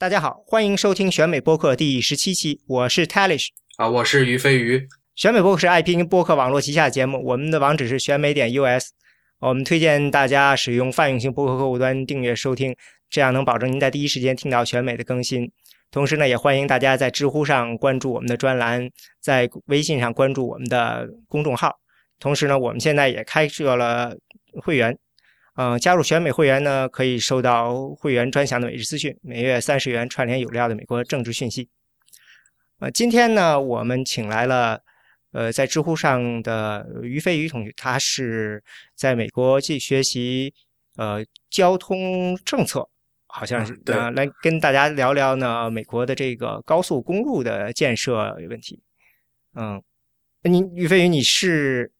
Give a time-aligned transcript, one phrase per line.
[0.00, 3.48] 大家好，欢迎收听选美播客第十七期，我是 Talish
[3.78, 4.86] 啊，我是于飞鱼。
[5.16, 8.92] 选美播客是爱拼播客网络旗下节目，我们的网址是选美点 US。
[9.40, 12.76] 我们推荐大家使用泛用型播客客户端订阅收听，
[13.10, 15.50] 这样能保证您在第一时间听到选美的更新。
[15.90, 18.88] 同时呢，也欢迎大家在知乎上关注我们的专栏，
[19.20, 21.76] 在微信上关注我们的公众号。
[22.20, 24.16] 同时呢，我们现在也开设了
[24.62, 24.96] 会员。
[25.60, 31.68] 嗯，加入选美会员呢，可以收到会员专享的每日资讯，每月三十元串联有料的美国政治讯息。
[32.78, 34.80] 呃，今天呢，我们请来了
[35.32, 38.62] 呃，在知乎上的于飞鱼同学，他是
[38.94, 40.54] 在美国去学习
[40.96, 42.88] 呃交通政策，
[43.26, 48.80] 好像是呃，来跟大家聊聊呢美国的这个高速公路的建设问题。
[49.56, 49.82] 嗯，
[50.44, 51.90] 你于飞宇，你是？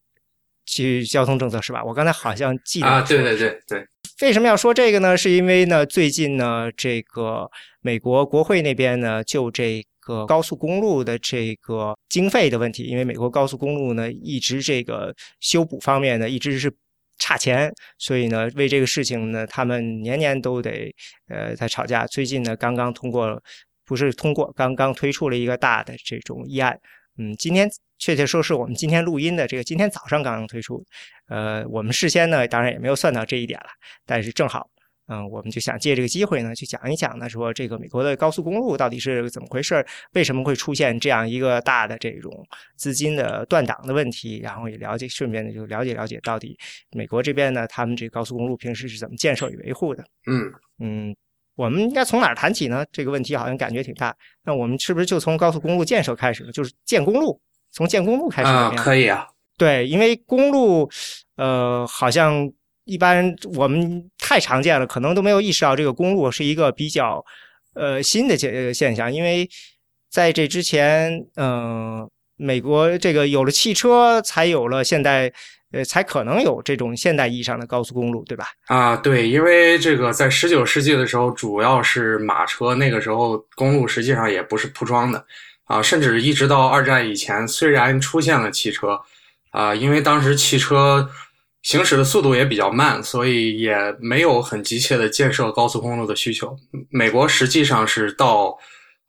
[0.69, 1.83] 去交通政策是吧？
[1.83, 3.87] 我刚才好像记得啊，对对对对。
[4.21, 5.17] 为什么要说这个呢？
[5.17, 7.49] 是因为呢，最近呢，这个
[7.81, 16.71] 美国国会那边呢，就这个高速公路的这个经费的问题，因为美国高速公路呢，一直这个修补方面呢，一直是
[17.19, 20.93] 差钱，所以呢，为这个事情呢，他们年年都得
[21.29, 22.05] 呃在吵架。
[22.07, 23.41] 最近呢，刚刚通过，
[23.87, 26.79] 不是通过，刚刚推出了一个大的这种议案。
[27.19, 27.69] 嗯，今天。
[28.01, 30.81] 确切说，是我们今天录音的这个今天早上刚刚推出，
[31.27, 33.67] 呃，我们事先呢当然也没有算到这一点了，
[34.07, 34.71] 但是正好，
[35.09, 42.33] 嗯，我们就想借这个机会呢去讲一讲呢，说这个美国的高速公路到底是怎么回事，为什么会出现这样一个大的这种
[42.77, 46.57] 资金的断档的问题，然后也了解，顺便呢就了解了解到底
[46.93, 50.05] 美国这边呢他们这高速公路平时是怎么建设与维护的。
[50.29, 51.17] 嗯嗯，
[51.59, 52.87] 我们应该从哪儿谈起呢？
[52.93, 54.15] 这个问题好像感觉挺大，
[54.45, 57.39] 那我们是不是就从高速公路建设开始，就是建公路？
[57.73, 59.27] 从建公路开始啊，可以啊。
[59.57, 60.89] 对，因为公路，
[61.35, 62.49] 呃，好像
[62.85, 67.25] 一般我们太常见了，可能都没有意识到这个公路是一个比较
[67.75, 69.13] 呃新的现现象。
[69.13, 69.49] 因为
[70.09, 75.33] 在这之前，嗯，美国这个有了汽车，才有了现在，
[75.73, 78.47] 呃，才可能有这种现代意义上的高速公路，对吧？
[78.69, 85.25] 啊，对，因为这个在十九世纪的时候，主要是马车，那个时候公路实际上也不是铺装的。
[85.65, 88.99] 啊，甚至一直到二战以前，虽然出现了汽车，
[89.51, 91.11] 啊，因为当时汽车
[91.61, 96.57] 行驶的速度也比较慢，所以也没有很急切的建设高速公路的需求。
[96.89, 98.57] 美国实际上是到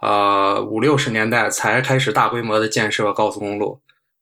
[0.01, 3.79] 呃五六十年代才开始大规模的建设高速公路。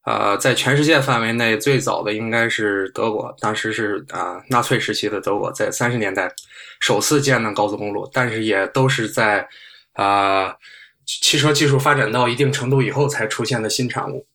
[0.08, 6.34] 呃，在全世界范围内，最早的应该是德国，当时是啊纳粹时期的德国，在三十年代
[6.80, 9.48] 首次建的高速公路，但是也都是在
[9.94, 10.56] 啊。
[11.10, 14.28] 汽车技术发展到一定程度以后才出现的新产物。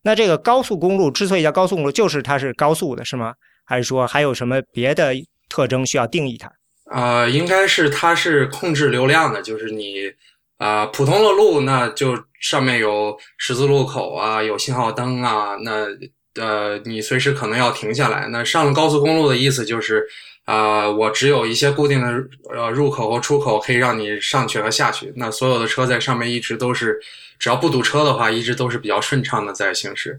[0.00, 3.34] 那这个高速公路之所以叫高速公路，就是它是高速的，是吗？
[3.66, 5.12] 还是说还有什么别的
[5.50, 6.50] 特征需要定义它？
[6.90, 10.10] 呃，应该是它是控制流量的，就是你
[10.56, 15.86] 啊，普通的路那就上面有十字路口啊，有信号灯啊，那
[16.34, 18.26] 呃，你随时可能要停下来。
[18.28, 20.04] 那上了高速公路的意思就是。
[20.46, 22.08] 啊，我只有一些固定的
[22.52, 25.12] 呃入口和出口可以让你上去和下去。
[25.14, 26.98] 那所有的车在上面一直都是，
[27.38, 30.18] 只要不堵车的话，一直都是比较顺畅的在行驶。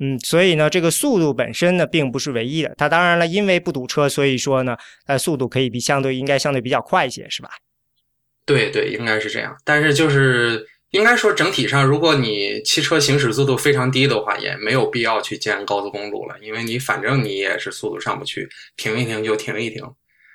[0.00, 2.74] 嗯，所以呢，这个速度本身呢并不是唯一的。
[2.76, 4.76] 它当然了，因为不堵车，所以说呢，
[5.06, 7.50] 呃，速度可以比相对应该相对比较快一些，是吧？
[8.46, 9.56] 对对，应该是这样。
[9.64, 10.66] 但是就是。
[10.90, 19.82] 应该说，整体上，如果你汽车行驶速度非常低的话，也没有必要去建高速公路了，因为你反正你也是速度上不去，停一停就停一停。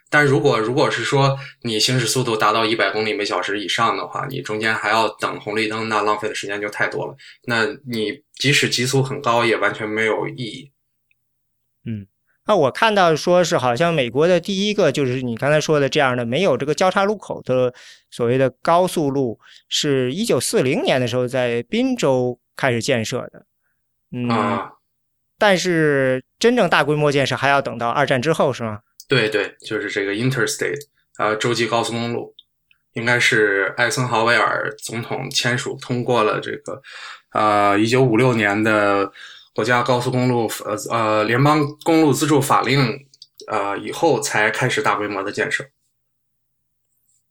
[0.09, 7.15] 但如果如果是说你行驶速度达到一百公里每小时以上的话，你中间还要等红绿灯，那浪费的时间就太多了。
[7.45, 10.69] 那你即使极速很高，也完全没有意义。
[12.49, 12.51] 嗯。
[12.51, 17.71] 那我看到说是好像美国的第一个就是你刚才说的这样的没有这个交叉路口的
[18.09, 23.45] 所谓的高速路，是一九四零年的时候在宾州开始建设的，
[24.11, 24.27] 嗯，
[25.37, 28.79] 但是真正大规模建设还要等到二战之后，是吗？
[29.07, 32.33] 对对，就是这个 Interstate 啊，洲际高速公路，
[32.93, 36.81] 应该是艾森豪威尔总统签署通过了这个
[37.29, 39.11] 啊，一九五六年的。
[39.55, 42.79] 国家高速公路呃呃联邦公路资助法令
[43.47, 45.65] 呃以后才开始大规模的建设。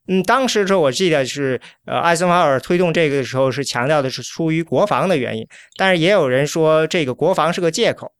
[0.08, 8.12] 嗯，当时时候我记得是呃艾森豪威尔推动这个的时候是强调的是出于国防的原因，但是也有人说这个国防是个借口。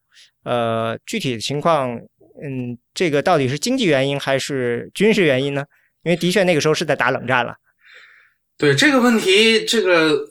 [0.45, 1.95] 呃，具体的情况，
[2.43, 5.65] 嗯，这个到底是经济原因还是军事原因呢？
[6.05, 7.55] 因为的确那个时候是在打冷战了。
[8.56, 10.31] 对这个问题，这个。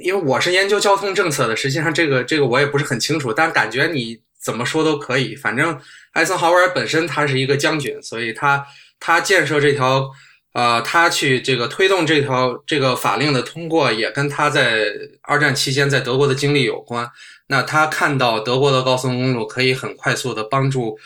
[0.00, 5.34] 因为我是研究交通政策的，实际上这个这个我也不是很清楚，但感觉你怎么说都可以。
[5.36, 5.78] 反正
[6.12, 8.64] 艾森豪威尔本身他是一个将军，所以他
[9.00, 10.10] 他建设这条
[10.52, 14.84] 呃，他去这个推动这条这个法令的通过，也跟他在
[15.22, 17.10] 二战期间在德国的经历有关。
[17.48, 20.98] 那他看到德国的高速公路可以很快速的帮助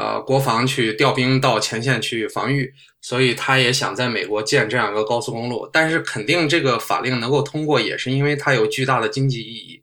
[0.00, 5.68] 呃国防去调兵到前线去防御，所以他也想在美国建这样一个高速公路。
[5.70, 9.82] 但是肯定这个法令能够通过，也是因为它有巨大的经济意义。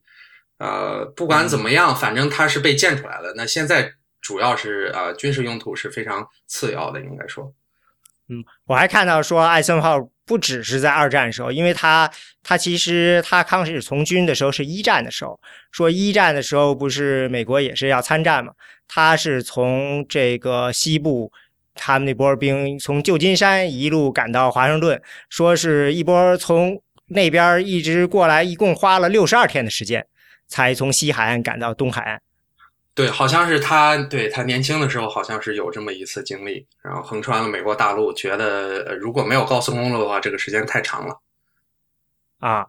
[0.58, 3.32] 呃，不管怎么样，反正它是被建出来了。
[3.38, 7.54] 那现在主要是呃军事用途是非常次要的，应该说。
[8.30, 12.12] 嗯，我还看到说艾森豪不只是在二战的时候，因为他
[12.44, 15.40] 他其实他刚开始从军的时候是一战的时候，
[15.72, 18.52] 说一战的时候不是美国也是要参战嘛，
[18.88, 21.32] 他是从这个西部
[21.74, 30.06] 他们那波兵从旧金山一路赶到华盛顿，说是一波从那边一直过来，一共花了六十二天的时间，
[30.50, 32.22] 才从西海岸赶到东海岸。
[32.98, 41.22] 对，好像是他，对他年轻的时候好像是有这么一次经历，然后横穿了美国大陆，觉得如果没有高速公路的话，这个时间太长了。
[42.40, 42.66] 啊，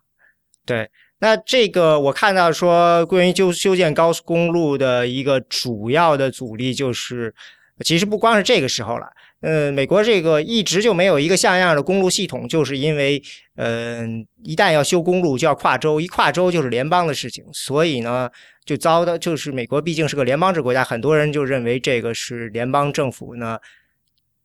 [0.67, 0.91] 对，
[1.21, 7.35] 那这个我看到说，关于修修建高速公路的一个主要的阻力就是，
[7.83, 9.11] 其实不光是这个时候了。
[9.41, 13.23] 呃，美国这个一直就没有一个像样的公路系统，就是因为，
[13.55, 14.05] 呃，
[14.43, 18.29] 一旦要修公路就要跨州，一跨州就是联邦的事情，所以呢，
[18.65, 23.57] 就遭到就是美国毕竟是个联邦制国家，很多人就认为这个是联邦政府呢，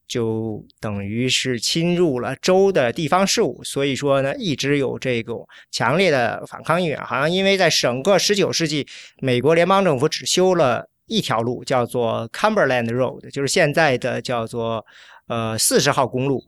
[0.07, 7.01] 就等于是侵入了州的地方事务，所以说呢，一直有这种强烈的反抗意愿。
[7.03, 8.85] 好像因为在整个十九世纪，
[9.21, 10.87] 美国联邦政府只修了。
[11.05, 14.85] 一条路叫做 Cumberland Road，就是现在的叫做
[15.27, 16.45] 呃四十号公路，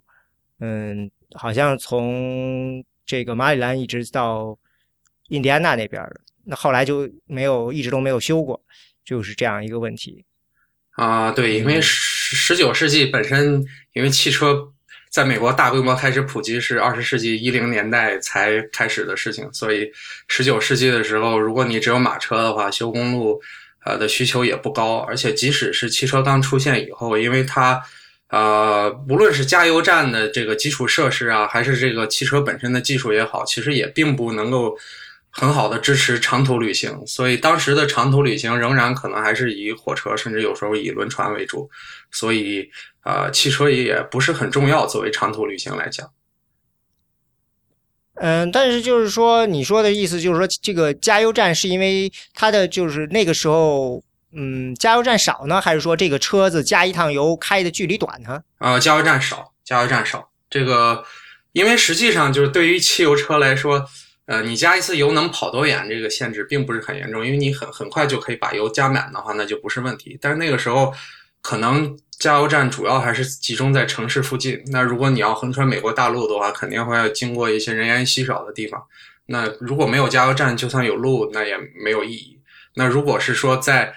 [0.60, 4.58] 嗯，好像从这个马里兰一直到
[5.28, 8.64] 印第安纳那边的，那后来就没有一直都没有修过，
[9.04, 10.26] 就是这样一个问题。
[10.92, 13.62] 啊，对，因为十十九世纪本身，
[13.92, 14.72] 因为汽车
[15.12, 19.92] 在美国大规模开始普及是二十世纪一零年代才开始的事情，所以
[20.30, 23.42] 十九世纪的时候，如果你只有马车的话，修公路。
[23.86, 27.82] 呃的需求也不高，而且即使是汽车刚出现以后，因为它，
[28.30, 34.76] 呃，无论是加油站的这个基础设施啊，还是这个汽车本身的技术也好，其实也并不能够
[35.30, 37.06] 很好的支持长途旅行。
[37.06, 41.70] 所以当时的长途旅行仍然可能还是以火车，甚至有时候以轮船为主。
[42.12, 42.70] 所以，
[43.04, 46.10] 呃，汽车也不是很重要，作为长途旅行来讲。
[48.16, 54.02] 嗯，但是就是说，你说的意思就是说，这个加油站是因为它的就是那个时候，
[54.34, 58.42] 嗯，加油站少呢，还是说这个车子加一趟油开的距离短呢？
[58.58, 60.30] 啊，加油站少，加油站少。
[60.50, 61.04] 这个，
[61.52, 63.86] 因为实际上就是对于汽油车来说，
[64.26, 70.18] 呃，你加一次油能跑多远，这个限制并不是很严重，因为你很很快就可以把油加满的话，那就不是问题。
[70.22, 70.94] 但是那个时候，
[71.42, 71.98] 可能。
[72.18, 74.64] 加油站主要还是集中在城市附近。
[74.68, 78.82] 那如果你要横穿美国大陆的话，肯定会要经过一些人烟稀少的地方。
[79.28, 82.40] 那如果没有加油站，就算有路，那也没有意义。
[82.76, 83.94] 那如果是说在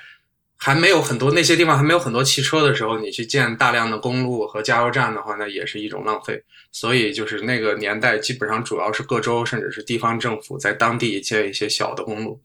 [0.56, 6.42] 还没有很多那些地方还没有很多汽车的时候，你去建大量的公路和加油站的话，那也是一种浪费。
[6.72, 12.40] 所以就是那个年代，基本上主要是各州甚至是地方政府在当地建一些小的公路。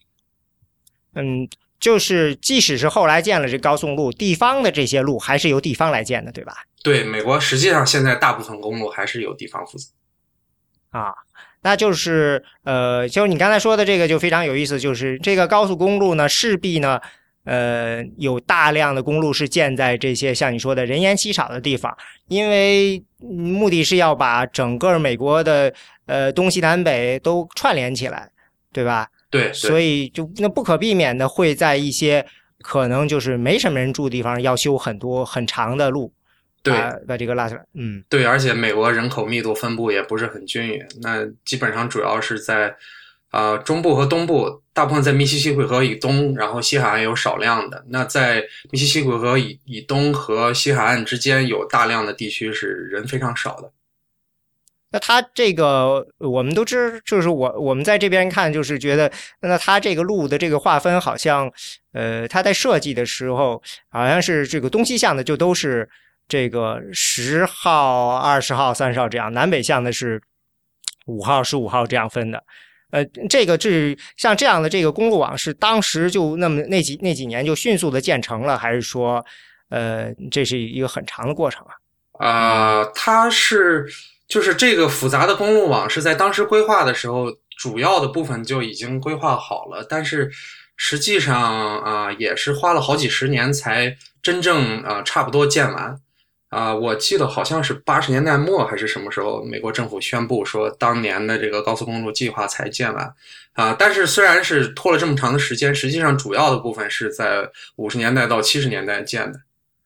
[1.15, 1.49] 嗯。
[1.83, 6.53] 就是，即使是后来建了这高速路，地方的这些路还是由地方来建的，对吧？
[6.81, 9.89] 对，美国实际上现在大部分公路还是由地方负责。
[10.91, 11.13] 啊，
[11.61, 17.01] 那就是，呃，就是你刚才说的这个就非常有意思，就是这个高速公路呢，势必呢，
[17.43, 21.93] 呃，有大量的公路是建在这些像你说的人烟稀少的地方，
[22.29, 25.73] 因为目的是要把整个美国的
[26.05, 28.31] 呃东西南北都串联起来，
[28.71, 29.09] 对吧？
[29.33, 32.23] 对，所以就那不可避免的会在一些
[32.61, 36.13] 可能就是没什么人住的地方要修很多很长的路，
[36.61, 36.71] 对，
[37.07, 37.65] 把这个拉起来。
[37.73, 42.75] 嗯，对，而且美国人口密度分布也不是很均匀，那基本上主要是在
[43.31, 47.83] 啊中部和东部，大部分在密西西比河以东，然后西海岸有少量的。
[47.89, 53.71] 那在密西西比河以以东和西海岸之间有大量的地区是人非常少的。
[54.93, 61.51] 那他这个我们都知，就是我我们在这边看，就是觉得，那他这个路的这个划分好像，
[61.93, 63.59] 呃，他在设计的时候
[63.89, 65.89] 好像是这个东西向的就都是
[66.27, 70.21] 这个十号、二十号、三十号这样，南北向的是
[71.07, 72.43] 五号、十五号这样分的。
[72.91, 79.25] 呃，这个是像这样的这个公路网是当时就那么那几那几年就迅速的建成了，还是说，
[79.69, 82.29] 呃，这是一个很长的过程啊？
[82.29, 83.87] 啊，它是。
[84.27, 90.31] 就是这个复杂的公路网是在当时规划的时候，主要的部分就已经规划好了，但是
[90.75, 95.99] 实际上啊，也是花了好几十年才真正啊差不多建完。
[96.49, 103.11] 啊，我记得好像是八十年代末还是什么时候，美国政府宣布说，当年的这个高速公路计划才建完
[103.53, 103.75] 啊。
[103.77, 109.39] 但是虽然是拖了这么长的时间，实际上主要的部分是在五十年代到七十年代建的。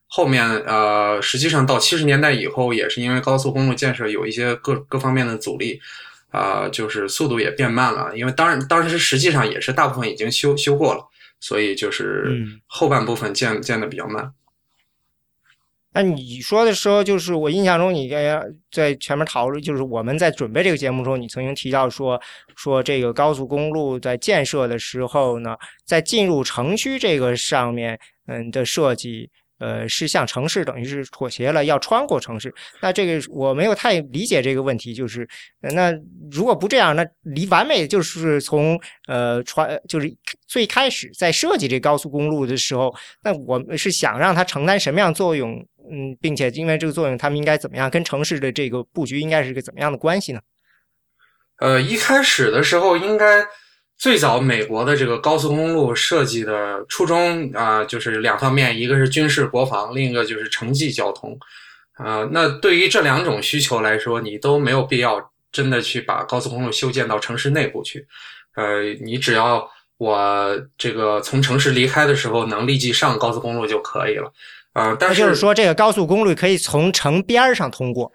[0.07, 5.79] 后面呃，实际上到七十年代以后，也是因为高速公路建设有一些各各方面的阻力，
[6.31, 8.17] 啊，就是速度也变慢了。
[8.17, 11.05] 因为当然当时实际上也是大部分已经修修过了，
[11.41, 14.31] 所以就是后半部分建建的比较慢。
[15.93, 22.21] 那你说的时候，就是我印象中，你在在前面讨论，就是我们在准备这个节目中，你曾经提到说，
[22.55, 29.29] 说这个高速公路在建设的时候呢，在进入城区这个上面，嗯的设计。
[29.59, 32.53] 呃，是向城市等于是妥协了，要穿过城市。
[32.81, 35.27] 那这个我没有太理解这个问题，就是
[35.61, 35.91] 那
[36.31, 40.15] 如果不这样，那离完美就是从呃穿就是
[40.47, 45.65] 最开始在设计这高速公路的时候，那我们是想让它承担什么样作用？
[45.89, 50.41] 嗯，并且因为这个作用，他们应该怎么样跟城市的这个布局应该是个怎么样的关系呢？
[51.59, 53.45] 呃，一开始的时候应该。
[53.97, 61.37] 最早美国的这个高速公路设计的初衷啊，就是两方面，一个是军事国防，另一个就是城际交通。
[61.93, 68.05] 啊，那对于这两种需求来说，你都没有必要真的去把高速公路修建到城市内部去。
[68.55, 74.31] 呃，你只要我这个从城市离开的时候能立即上高速公路就可以了。
[74.73, 78.11] 啊，但是就是说，这个高速公路可以从城边上通过。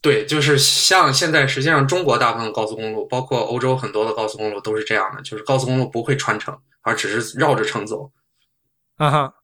[0.00, 8.12] 对，就是像现在，实际上中国大部分高速公路，包括欧洲很多的高速公路都是这样的，就是高速公路不会穿城，而只是绕着城走。
[8.96, 9.34] 啊哈，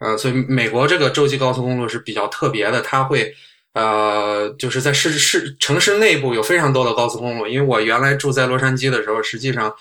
[0.00, 3.34] 呃，所以美国这个洲际高速公路是比较特别的，它会
[3.72, 7.46] 呃，就是在市市城市内部有非常多的高速公路。
[7.46, 9.74] 因为我原来住在洛杉矶的时候，实际上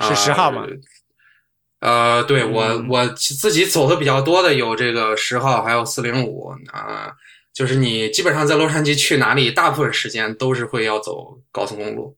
[0.00, 0.66] 是十号嘛？
[1.78, 7.14] 呃，对我我自己走的比较多的有这个十号，还有四零五啊。
[7.52, 12.16] 就是你基本上在洛杉矶去哪里，大部分时间都是会要走高速公路。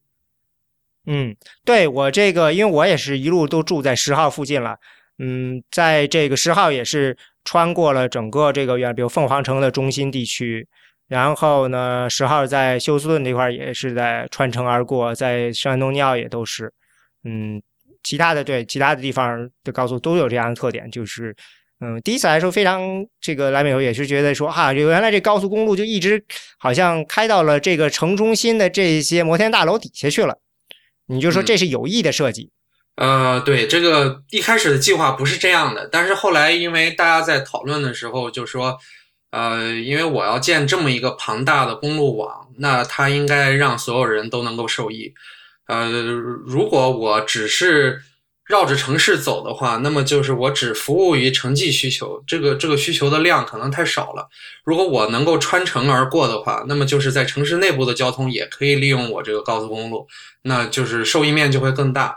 [1.05, 1.35] 嗯，
[1.65, 4.77] 对我这个，因为我也是一路都住在十号附近了。
[5.17, 10.67] 嗯，在这个十号也是穿过了整个这个原，比如凤凰城的中心地区。
[11.07, 16.71] 然后呢，十号在休斯顿这块也是在穿城而过，在圣安东尼奥也都是。
[17.23, 17.61] 嗯，
[18.03, 21.35] 其他的对其他的地方的高速都有这样的特点，就是。
[21.85, 22.81] 嗯，第一次来说非常
[23.19, 26.23] 这个来美国也是觉得说哈，原来这高速公路就一直
[26.57, 30.37] 好像开到了这个城中心的这些摩天大楼底下去了。
[31.07, 32.51] 你就说这是有意的设计？
[32.95, 38.77] 呃，对，这个一开始的计划不是这样的，但是后来因为大家在讨论的时候就说，
[39.31, 45.13] 呃，因为我要建这么一个庞大的公路网，那它应该让所有人都能够受益。
[45.67, 48.03] 呃，如果我只是。
[48.53, 54.29] 绕着城市走的话，那么就是我只服务于城际需求，这个这个需求的量可能太少了。
[54.63, 60.07] 如果我能够穿城而过的话，那么就是在城市内部的交通也可以利用我这个高速公路，
[60.43, 62.15] 那就是受益面就会更大。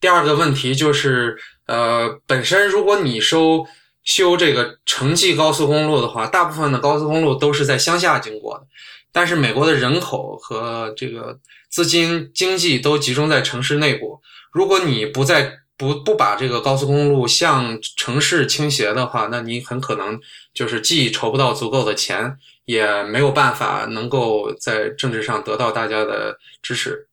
[0.00, 1.36] 第二个问题就是，
[1.66, 3.66] 呃，本身如果你收
[4.04, 8.64] 修这个城际高速公路的话，大部分的高速公路都是在乡下经过的，
[9.12, 11.38] 但是美国的人口和这个
[11.68, 20.20] 资金经济都集中在城市内部，如果你不在不不把这个高速公路向城市倾斜的话，那你很可能
[20.52, 27.08] 就是既筹不到足够的钱，也没有办法能够在政治上得到大家的支持。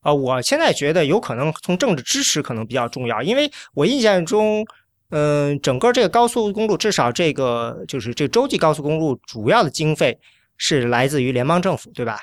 [0.00, 4.66] 啊，我现在觉得有可能从政治支持可能比较重要，因为我印象中，
[5.10, 10.18] 嗯，整个这个高速公路，至少这个就是这个洲际高速公路，主要的经费
[10.56, 12.18] 是来自于联邦政府，对吧？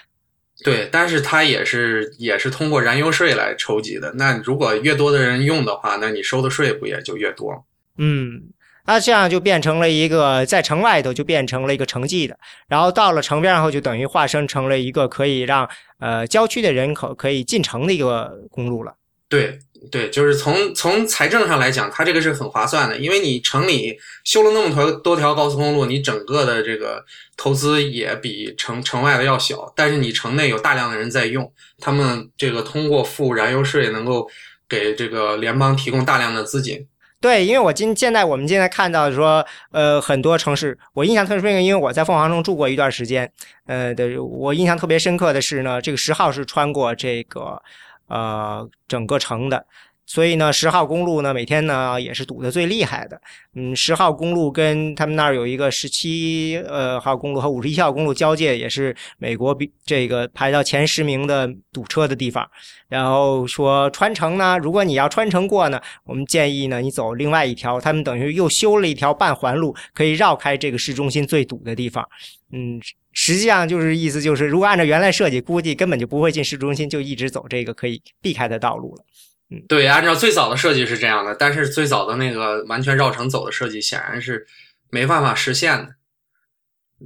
[0.64, 4.12] 对，但是它也是也是通过燃油税来筹集的。
[4.16, 7.66] 那如果越多的人用的话，那你收的税不也就越多？
[7.98, 8.44] 嗯，
[8.86, 12.38] 那这样就变成了一个在城外头就变成了一个城际的，
[12.68, 18.96] 然后到了城边后就等于化身成了一个可以让呃郊区的人口可以进城的一个公路了。
[19.28, 19.60] 对。
[19.90, 27.04] 对，就是从从财政上来讲，它这个是很划算的，因为你城里修了那么多多条高速公路，你整个的这个
[27.38, 34.30] 投资也比城城外的要小，但是你城内有大量的人在用，他们这个通过付燃油税能够
[34.68, 36.86] 给这个联邦提供大量的资金。
[37.22, 43.32] 对，因为我今现在我们现在看到说，呃，很多城市，我印象特别深刻，因为我在凤凰城住过一段时间，
[43.66, 47.62] 呃的，我印象特别深刻的是呢，这个十号是穿过这个。
[48.10, 49.66] 呃，整个城的
[50.06, 53.22] 所以呢，十号公路呢每天呢也是堵得最厉害的。
[53.54, 62.44] 嗯，十号公路跟他们那儿有一个十七呃号公路和五十一号公路交界，也是美国比这个排到前十名的堵车的地方。
[62.88, 72.04] 然后说穿城呢，如果你要穿城过呢，我们建议呢你走另外一条，他们等于又修了一条半环路，可以绕开这个市中心最堵的地方。
[72.52, 72.82] 嗯，
[73.22, 79.04] 实际上就是意思就是，如果按照原来设计，估计根本就不会进市中心，就一直走这个可以避开的道路了。
[79.50, 84.48] 嗯，对，按照最早的设计是这样的，但是最早的那个完全绕城走的设计显然是
[84.90, 85.86] 没办法实现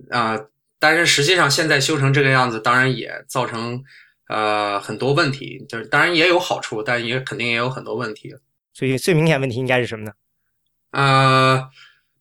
[0.07, 0.39] 的啊。
[0.77, 3.83] 但是实际上现在修成这个样子，当然也造成
[4.27, 8.35] 呃很多问题，就是当然也有好处，但也肯定也有很多问题。
[8.71, 10.11] 所以最明显问题应该是什么呢？
[10.91, 11.69] 呃，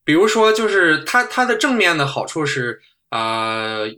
[0.03, 2.81] 比如说就是它它的正面的好处是
[3.13, 3.89] 呃。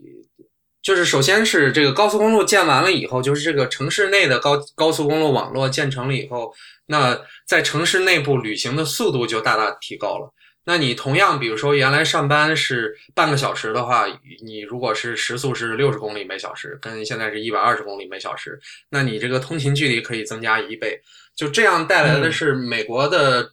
[0.83, 6.53] 就是首先是这个高速公路建完了以后，就是这个城市内的高高速公路网络建成了以后，
[6.89, 10.31] 那在城市内部旅行的速度就大大提高了。
[10.67, 14.05] 那你同样，比如说原来上班是半个小时的话，
[14.45, 21.01] 你如果是时速是六十公里每小时，跟现在是一百二十公里每小时，那你这个通勤距离可以增加一倍。
[21.35, 23.53] 就这样带来的是美国的，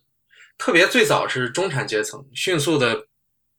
[0.58, 3.06] 特别最早是中产阶层迅速的，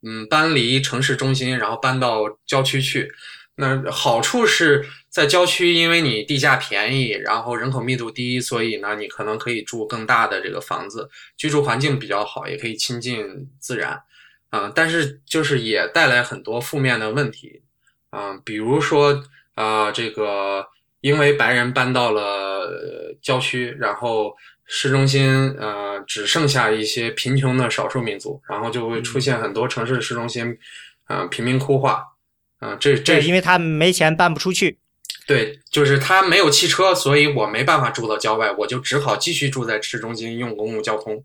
[0.03, 3.11] 嗯，搬离城市中心，然后搬到郊区去。
[3.55, 11.07] 那好处是在郊区，因为你地价便宜，然后人口密度低，所以呢，你可能可以住更大的这个房子，
[11.37, 14.01] 居住环境比较好，也可以亲近自然，
[14.49, 17.61] 啊，但是就是也带来很多负面的问题，
[18.09, 20.65] 啊，比如说啊，这个
[21.01, 30.57] 因为白人搬到了郊区，然后市中心呃只剩下一些贫穷的少数民族，然后就会出现很多城市市中心，
[31.07, 32.03] 呃，贫民窟化。
[32.59, 34.79] 啊，这这因为他没钱搬不出去，
[35.27, 41.21] 对，就是他没有汽车，所以我没办法住到郊外，我就只好继续住在市中心用公共交通。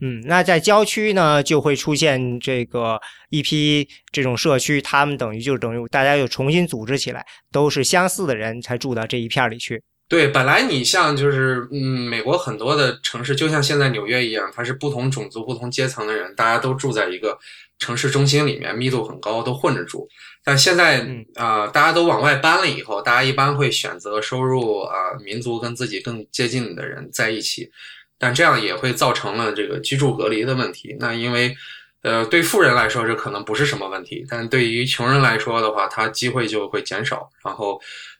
[0.00, 3.00] 嗯，那在郊区呢，就会出现这个
[3.30, 9.80] 一批这种社区，他们等于就等于大家又重新组织起来，都是相似的人才住到这一片里去。
[10.08, 11.76] 对，本来你像就是嗯，
[12.08, 17.38] 美国很多的城市，就像现在纽约一样，它是不同种族、不同阶层的人，大家都住在一个
[17.78, 20.08] 城市中心里面，密度很高，都混着住。
[20.42, 27.70] 但现在啊，大家都往外搬了以后，大家一般会选择收入啊民族跟自己更接近的人在一起，
[28.16, 30.96] 但这样也会造成了这个居住隔离的问题。
[30.98, 31.54] 那因为
[32.00, 37.78] 呃，对富人来说这可能不是什么问题，但对于穷人来说的话，他机会就会减少，然后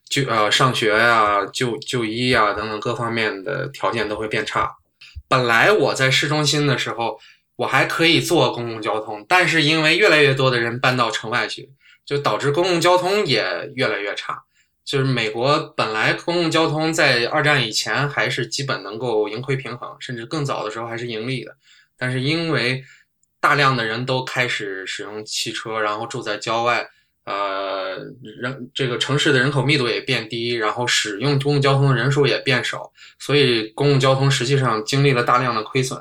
[0.08, 4.76] 就呃上学呀、就就医呀等等各方面的条件都会变差。
[5.28, 7.20] 本来我在市中心的时候，
[7.56, 11.70] 我还可以坐公共交通，但是因为越来越多的人搬到城外去。
[12.08, 14.42] 就导致公共交通也越来越差。
[14.82, 21.54] 就是美国本来公共交通在二战以前还是基本能够盈亏平衡，甚至更早的时候还是盈利的。
[21.98, 22.82] 但是因为
[23.42, 26.88] 大量的人都开始使用汽车，然后住在郊外，
[27.28, 27.98] 呃，
[28.40, 36.00] 人这个城市的人口密度也变低，然后使用公共交通的人数也变少，所以公共交通实际上经历了大量的亏损。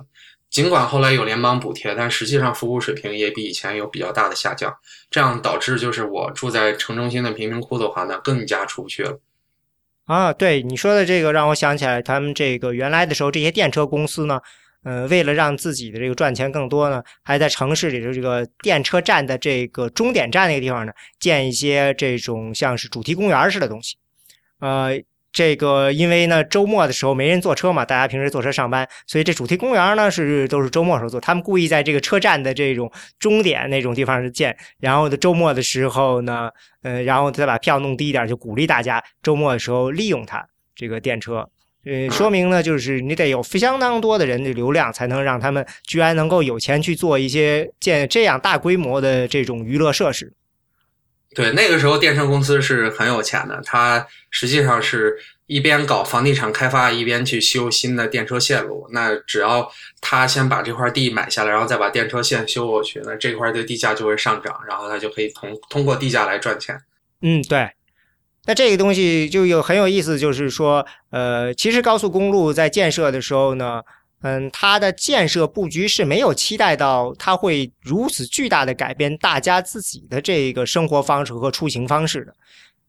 [0.49, 4.73] 尽管后来有联邦补贴，但实际上服务水平也比以前有比较大的下降，
[5.11, 9.19] 这样导致就是我住在城中心的贫民窟的话，那更加出不去了。
[10.05, 14.39] 啊，对你说的这个让我想起来，他们这个原来的时候，这些电车公司呢，
[14.83, 23.95] 呃，为了让自己的这个赚钱更多呢，还在城市里的这个电车站的这个终点站那个地方呢，建一些这种像是主题公园似的东西，
[24.59, 24.99] 呃。
[25.33, 31.21] 这个因为呢，周末的时候没人坐车嘛，大家平时坐车上班，所以这主题公园呢是都是周末时候做。
[31.21, 36.49] 他们故意在这个车站的这种终点那种地方建，然后的周末的时候呢，
[36.81, 41.47] 呃，然后再把票弄低一点，就鼓励大家周末的时候利用它这个电车。
[41.85, 50.33] 呃，说明呢，就是你得有相当多的人的流量，才能让他们居然能够有钱去做一些建这样大规模的这种娱乐设施。
[51.33, 58.87] 对，那个时候电车公司是很有钱的，它实际上是一边搞房地产开发，一边去修新的电车线路。
[58.91, 66.77] 那只要他先把这块地买下来，然后再把电车线修过去，那这块的地价就会上涨，然后他就可以通通过地价来赚钱。
[67.21, 67.69] 嗯，对。
[68.47, 73.81] 那这个东西就有很有意思，就是说，呃，其实高速公路在建设的时候呢。
[74.23, 82.33] 嗯，它的建设布局是没有期待到它会如此巨大的改变大家自己的这个生活方式和出行方式的。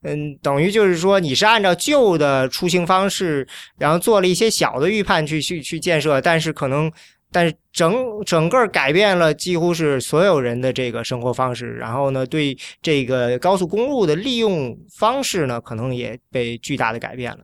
[0.04, 6.90] 嗯，等于就是说你是按照旧的出行方式，然后做了一些小的预判去去去建设，但是可能，
[7.30, 17.40] 但是整整个改变了几乎是所有人的这个生活方式，然后呢，对这个高速公路的利用方式呢，可能也被巨大的改变了。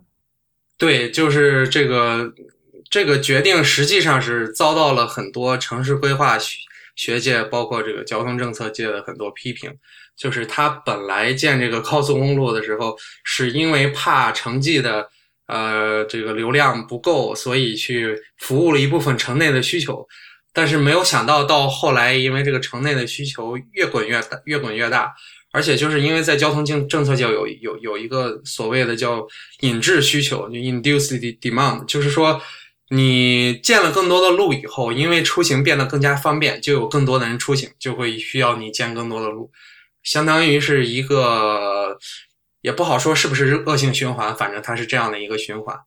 [0.79, 2.33] 对，就是这个。
[2.91, 6.59] 这个决定实际上是遭到了很多城市规划学
[6.95, 9.75] 学界，包括这个交通政策界的很多批评。
[10.17, 15.09] 就是他本来建这个高速公路的时候，是因为怕城际的
[15.47, 20.07] 呃这个流量不够，所以去服务了一部分城内的需求。
[20.53, 25.13] 但是没有想到，到后来因为这个城内的需求越滚越大，越滚越大。
[25.53, 29.25] 而且就是因为在交通政政策界有有有一个所谓的叫
[29.61, 32.43] 引致需求，就 induced demand，就是说
[32.89, 39.53] 你建了更多的路以后，因为出行变得更加方便，就有更多的人出行，就会需要你建更多的路，
[40.03, 41.97] 相当于是一个
[42.65, 45.79] 也不好说是不是恶性循环，反正它是这样的一个循环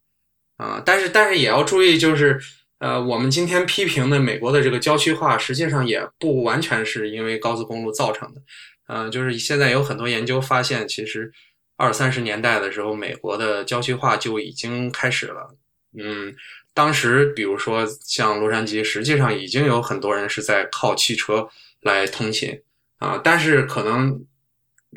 [0.58, 0.80] 啊。
[0.86, 2.40] 但是但是也要注意，就是
[2.78, 8.42] 呃，我们今天批评的美国的这个郊区化，实际上也不完全是因为高速公路造成的。
[8.90, 11.32] 嗯，就是现在有很多研究发现，其实
[11.78, 15.56] 二三十年代的时候，美国的郊区化就已经开始了。
[15.98, 16.32] 嗯，
[16.76, 21.50] 当时比如说像洛杉矶，实际上已经有很多人是在靠汽车
[21.82, 22.62] 来通勤
[23.00, 23.20] 啊。
[23.24, 24.24] 但是可能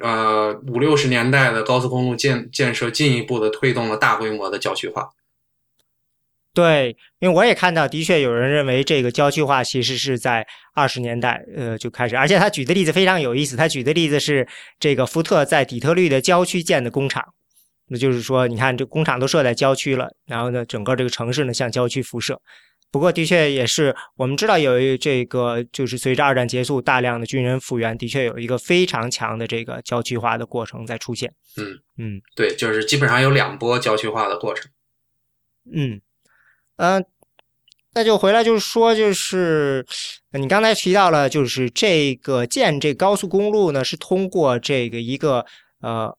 [0.01, 5.11] 呃五六十年代的高速公路建建设，进一步的推动了大规模的郊区化。
[6.53, 13.57] 对，因为我也看到，的确有人认为这个郊区化其实是在二十年代呃就开始，而且他举的例子非常有意思。
[13.57, 14.49] 他举的例子是
[14.81, 17.25] 这个福特在底特律的郊区建的工厂，
[17.87, 22.41] 那就是说，你看这工厂都设在郊区了，然后呢，整个这个城市呢向郊区辐射。
[22.91, 31.33] 不过，的确也是我们知道有一这个，就是随着二战结束，大量的军人复员，的确有一个非常强的这个郊区化的过程在出现。
[31.57, 34.71] 嗯嗯，对，就是基本上有两波郊区化的过程。
[35.73, 36.01] 嗯。
[36.83, 37.05] 嗯，
[37.93, 39.85] 那就回来就是说，就是
[40.33, 45.45] 你刚才提到了，就是这个建这高速公路呢，是通过这个一个
[45.83, 46.17] 呃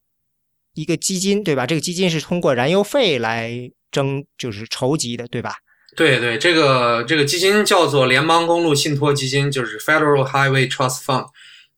[0.75, 1.65] 一个基金，对吧？
[1.65, 5.55] 这个基金是通过燃油费来征，就是筹集的，对吧？
[5.95, 11.27] 对对，这个这个基金叫做联邦公路信托基金，就是 Federal Highway Trust Fund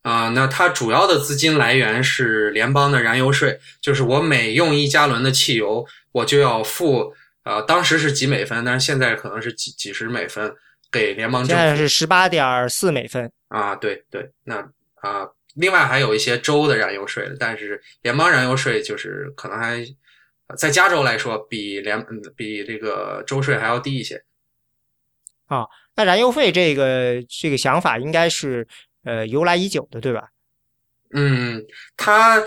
[0.02, 0.28] 啊。
[0.30, 7.14] 那它主要的资金来源是联邦的燃油税，就是我每用一加仑的汽油，我就要付。
[7.42, 10.50] 啊，当时是几美分，但是现在可能是几几十美分
[10.90, 11.62] 给联邦政府。
[11.62, 14.56] 现在是十八点四美分啊，对对，那
[15.02, 19.84] 啊，另外还有一些州的燃油税，但是联邦燃油税就是可能还
[20.56, 22.04] 在加州来说比联
[22.36, 24.24] 比这个州税还要低一些。
[25.46, 28.66] 啊，那燃油费这个这个想法应该是
[29.04, 30.28] 呃由来已久的，对吧？
[31.10, 31.64] 嗯，
[31.96, 32.42] 它。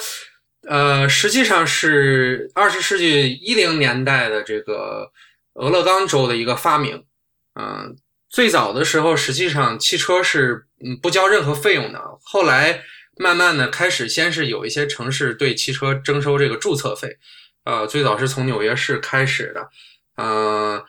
[0.68, 5.10] 呃，实际上是二十世纪一零年代的这个
[5.54, 7.06] 俄勒冈州的一个发明。
[7.54, 7.96] 嗯，
[8.28, 12.02] 最早的时候，实际上汽车是嗯不交任何费用的。
[12.22, 12.84] 后来
[13.16, 17.18] 慢慢的开始，先是有一些城市对汽车征收这个注册费。
[17.68, 19.70] 呃，最早是从纽约市开始的。
[20.16, 20.82] 呃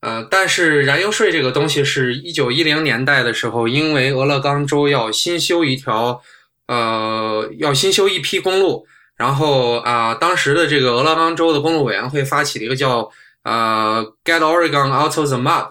[0.00, 6.22] 呃，但是燃油税这个东西是一九一零年代的时候，因为俄勒冈州要新修一条，
[6.68, 8.86] 呃，要新修一批公路。
[9.14, 13.12] 然后啊，当时的这个俄勒冈州的公路委员会发起了一个叫
[13.44, 15.68] “呃 Get Oregon Out of the Mud”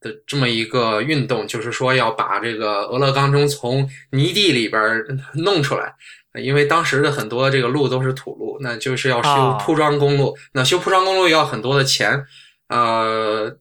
[0.00, 5.92] 的这么一个运动，就是说要把这个俄勒冈州从泥地里边弄出来，
[6.34, 12.24] 因为当时的很多这个路都是土路，那就是要修铺装公路，那修铺装公路要很多的钱，
[12.68, 13.56] 呃。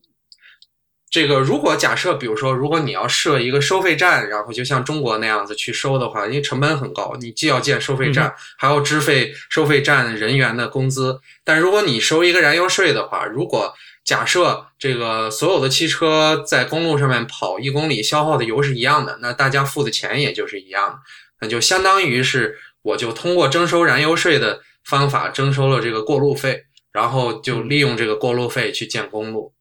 [1.11, 11.19] 这个如果假设，比如说，如果你要设一个收费站，然后就像中国那样子去收的话，因为成本很高，你既要建收费站，还要支费收费站人员的工资。
[11.43, 13.73] 但如果你收一个燃油税的话，如果
[14.05, 20.99] 假设这个所有的汽车在公路上面跑一公里消耗的油是一样的，那大家付的钱也就是一样的，
[21.41, 29.53] 那就相当于是我就通过征收燃油税的方法征收了这个过路费，然后就利用这个过路费去建公路。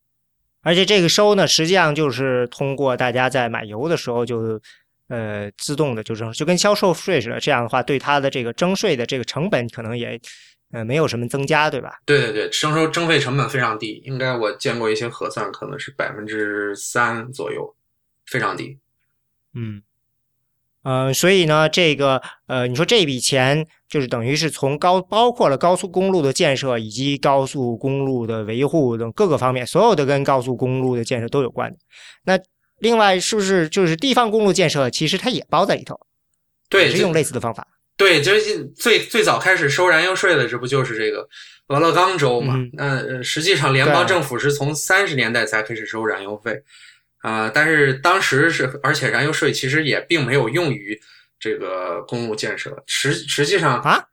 [0.62, 4.60] 而且这个收呢，实际上就是通过大家在买油的时候就，
[5.08, 7.40] 呃，自动的就征，就跟销售税似的。
[7.40, 10.20] 这样的话，对它的这个征税的这个成本可能也，
[10.72, 12.00] 呃，没有什么增加，对吧？
[12.04, 17.74] 对对对，征收征费成本非常低，应该我见过一些核算，可能是百分之三左右，
[18.26, 18.78] 非常低。
[19.54, 19.82] 嗯。
[20.84, 31.76] 嗯，所以呢，这个呃，你说这笔钱就是等于是从高包括了高速公路的建设以及高速公路的维护等各个方面，所有的跟高速公路的建设都有关的。
[32.24, 32.38] 那
[32.78, 35.98] 另外是不是就是地方公路建设，其实它也包在里头？
[36.70, 37.66] 对，是用类似的方法。
[37.96, 41.28] 对，就是最最早开始收燃油税的，这不就是这个
[41.66, 42.54] 俄勒冈州嘛？
[42.74, 46.62] 那实际上联邦政府是从三十年代才开始收燃油费。
[47.18, 51.00] 啊，但是当时是，而且燃油税其实也并没有用于
[51.38, 52.82] 这个公路建设。
[52.86, 54.04] 实实际上啊，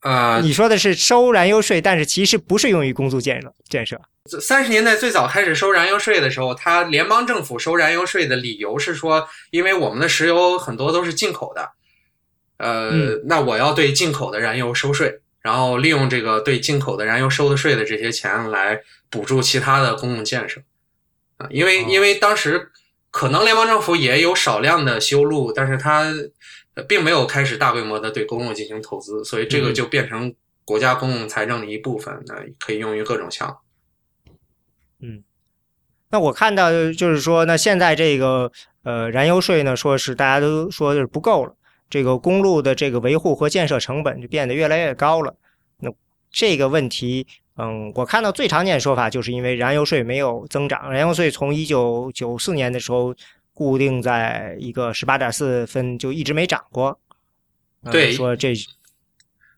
[0.00, 4.00] 呃，你说的是收燃油税，但是其实不是用于公路建设建设。
[4.40, 11.70] 三十年代最早开始收燃油税的时候，它联邦政府收燃油税的理由是说，因为我们的石油很多都是进口的，
[12.56, 20.60] 呃，那我要对进口的燃油收税，然后利用这个对进口的燃油收的税的这些钱来补助其他的公共建设
[21.36, 22.70] 啊，因为因为当时
[23.10, 26.12] 可能联邦政府也有少量的修路，但是它。
[26.86, 34.34] 并没有开始大规模的对公路进行投资，所以这个就变成国家公共财政的一部分，那可以用于各种项目。
[35.00, 35.24] 嗯，
[36.10, 41.56] 那我看到就是说，那现在这个呃燃油税呢，说是大家都说是不够了，
[41.88, 45.34] 这个公路的这个维护和建设成本就变得越来越高了。
[45.78, 45.90] 那
[46.30, 53.14] 这个问题，嗯，我看到最常见的说法就是因为燃油税没有增长，燃油税从一九九四年的时候。
[53.58, 57.00] 固定在一个十八点四分，就一直没涨过。
[57.90, 58.52] 对，说这，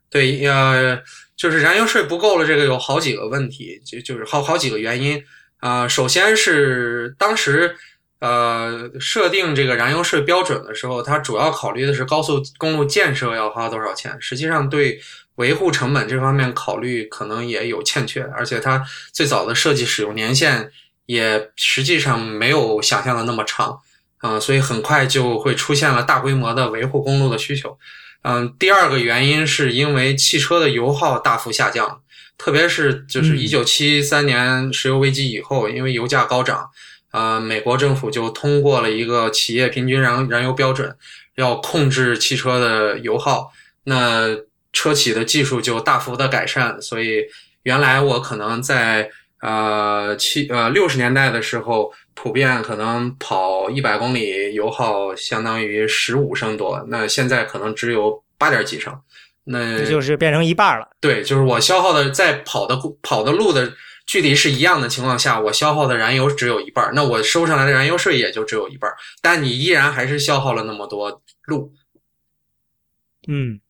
[0.09, 0.97] 对，呃，
[1.35, 5.21] 就是燃油税不够了，这个有好几个问题，就就是好好几个原因
[5.57, 5.85] 啊。
[5.85, 7.75] 首先是当时
[8.19, 14.97] 呃设定这个燃油税标准的时候，它主要考虑的是高速公路建设要花多少钱，实际上对
[15.39, 20.69] 维护成本这方面考虑可能也有欠缺，而且它最早的设计使用年限
[21.05, 23.79] 也实际上没有想象的那么长。
[24.21, 27.77] 嗯，所以很快就会出现了大规模的维护公路的需求。
[28.23, 32.01] 嗯，第二个原因是因为汽车的油耗大幅下降，
[32.37, 36.69] 特别是就是一九七三年石油危机以后，因为油价高涨，
[37.11, 40.93] 啊，美国政府就通过了一个企业平均燃燃油标准，
[41.35, 43.53] 要控制汽车的油耗，
[43.85, 44.27] 那
[44.73, 46.81] 车企的技术就大幅的改善。
[46.81, 47.25] 所以
[47.63, 49.09] 原来我可能在
[49.41, 51.93] 呃七呃六十年代的时候。
[52.21, 58.93] 普遍可能跑一百公里油耗相当于十五升多，那现在可能只有八点几升，
[59.45, 60.89] 那就是变成一半了。
[60.99, 63.71] 对，就是我消耗的在跑的跑的路的
[64.05, 71.71] 距离是一样的情况下，我消耗的燃油只有一半，那我收上来的燃油税也就只有一半，但你依然还是消耗了那么多路。
[73.29, 73.61] 嗯。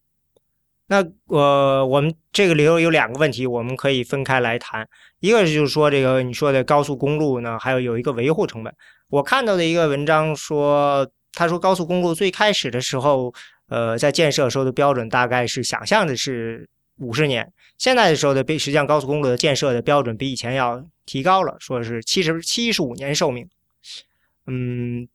[0.91, 4.89] 那呃，我们这个里头有两个问题，我们可以分开来谈。
[5.19, 8.73] 一个就是说，这个你说的高速公路呢，还有有一个维护成本。
[9.09, 13.31] 我看到的一个文章说，他说高速公路最开始的时候，
[13.67, 23.47] 呃，在建设时候的标准大概是想象的是五十年，现在的时候的，实际上高速公路的建设的标准比以前要提高了，说是七十七十五年寿命。
[24.47, 25.07] 嗯，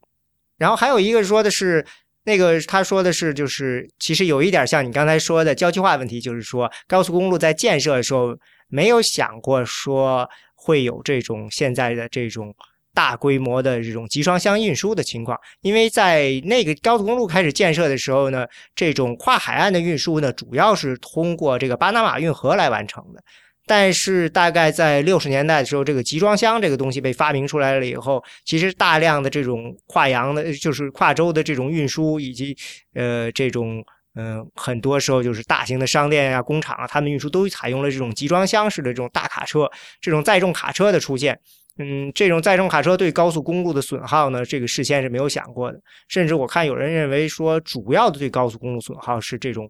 [0.57, 1.85] 然后还有一个说的是。
[2.25, 8.37] 那个他说的是，就是其实有一点像你刚才说的郊区化问题，就是说高速公路在建设的时候
[8.69, 12.55] 没有想过说会有这种现在的这种
[12.95, 23.23] 大规模的这种集装箱运输的情况，因为在那个高速公路开始建设的时候呢，这种跨海岸的运输呢，主要是通过这个巴拿马运河来完成的。
[23.67, 32.55] 但是大概在六十年代的时候，这个集装箱这个东西被发明出来了以后，其实大量的这种跨洋的，就是跨州的这种运输，以及
[32.95, 33.83] 呃这种
[34.17, 41.41] 嗯很多时候就是大型的商店呀、工厂啊，他们运输都采用了这种集装箱式的这种大卡车，这种载重卡车的出现，
[41.79, 49.67] 嗯，这种载重卡车对高速公路的损耗呢，这个事先是没有想过的，甚至我看有人认为说，主要的对高速公路损耗是这种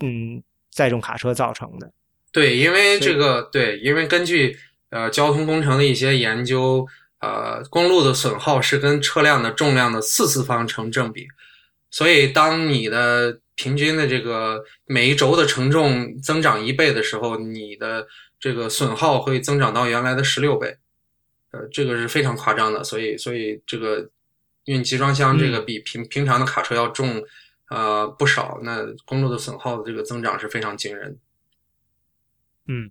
[0.00, 1.92] 嗯载重卡车造成的。
[2.30, 4.56] 对，因为这个对，因为根据
[4.90, 6.86] 呃交通工程的一些研究，
[7.20, 11.26] 呃，公路的损耗是跟车辆的重量的四次方成正比，
[11.90, 18.06] 所以当你的平均的这个每一轴的承重增长一倍的时候，你的
[18.38, 20.76] 这个损耗会增长到原来的十六倍，
[21.50, 24.08] 呃，这个是非常夸张的，所以所以这个
[24.66, 27.24] 运集装箱这个比平平常的卡车要重
[27.70, 31.16] 呃不少，那公路的损耗的这个增长是非常惊人。
[32.68, 32.90] 嗯，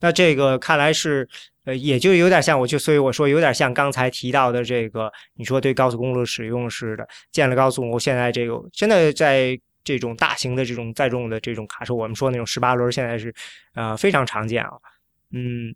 [0.00, 1.28] 那这个看来是，
[1.64, 13.34] 呃，也就有点像，我就所以我说有点像刚才提到的这个，你说对高速公路使用似的，建了高速公路，现在这个真的在这种大型的这种载重的这种卡车，我们说那种十八轮，现在是
[13.74, 14.70] 呃非常常见啊。
[15.32, 15.74] 嗯，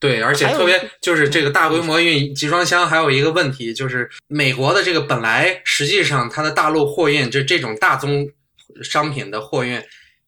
[0.00, 8.26] 对，而且特别就是这个大规模运集装箱，还有一个问题就是美国的这个本来实际上它的大陆货运，就这种大宗
[8.82, 9.82] 商品的货运。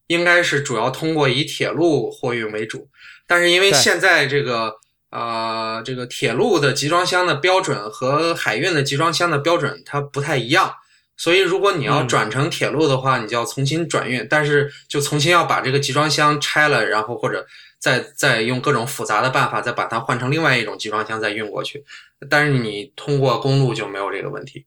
[0.09, 2.89] 应该是主要通过以铁路货运为主，
[3.27, 4.73] 但是因为现在这个
[5.11, 10.73] 呃这个铁路的集装箱的标准和海运的集装箱的标准它不太一样，
[11.15, 17.45] 所以如果你要转成铁路的话，你就要重新转运，但是就重新要把这个集装箱拆了，然后或者
[17.77, 21.85] 再再用各种复杂的办法再把它换成另外一种集装箱再运过去，
[22.27, 24.65] 但是你通过公路就没有这个问题。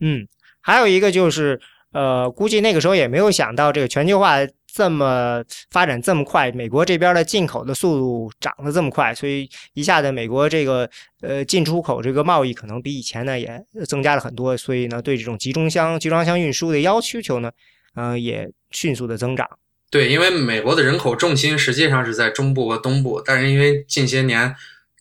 [0.00, 0.26] 嗯，
[0.60, 1.60] 还有一个就是。
[1.92, 4.36] 呃，估计那个时候也没有想到这个全球化
[4.72, 10.88] 这么发展这么快，美国这边的进口的速度涨得这么快，所以一下子美国这个
[11.22, 17.50] 呃进出口这个贸易可能比以前呢也增加了很多，所以呢对这种集装箱集装箱运输的要需求呢，
[17.96, 19.48] 嗯也迅速的增长。
[19.90, 24.54] 对，因为美国的人口重心实际上是在中部和东部，但是因为近些年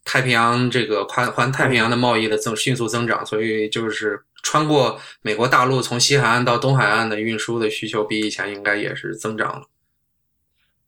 [0.03, 4.19] 太平洋这个跨环太平洋的贸易的增迅速增长，所以就是
[4.49, 9.67] 穿过美国大陆从西海岸到东海岸的运输的需求比以前应该也是增长了。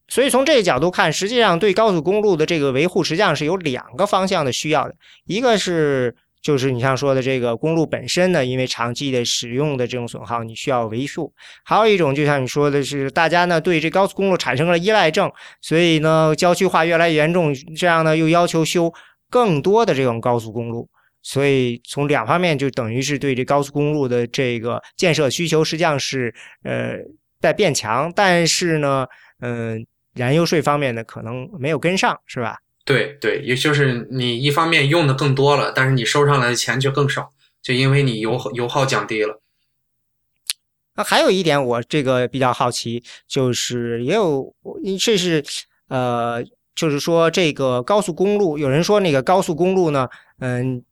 [0.07, 4.95] 所以从这个角度看，实际上对高速公路的这个维护实际上是有两个方向的需要的，
[5.25, 6.15] 一个是。
[6.43, 11.31] 就是你像说的这个公路本身呢，因为长期的使用的这种损耗，你需要维护；
[11.63, 18.91] 还有一种，就像你说的是，大家呢对这高速公路产生了依赖症，所以呢郊区化越来越严重，这样呢又要求修
[19.29, 20.89] 更多的这种高速公路，
[21.23, 26.95] 所以从两方面就等于是对这高速公路的这个建设需求实际上是呃
[27.39, 29.05] 在变强，但是呢，
[29.39, 32.57] 嗯，燃油税方面呢可能没有跟上，是吧？
[32.85, 37.29] 对对，也就是你一方面用的更多了，但是你收上来的钱却更少，
[37.61, 39.39] 就因为你油油耗降低了。
[40.95, 44.53] 那还有一点，我这个比较好奇，就是也有
[44.99, 45.43] 这是
[45.87, 46.43] 呃，
[46.75, 50.83] 就是说这个高速公路，有人说那个高速公路呢，嗯。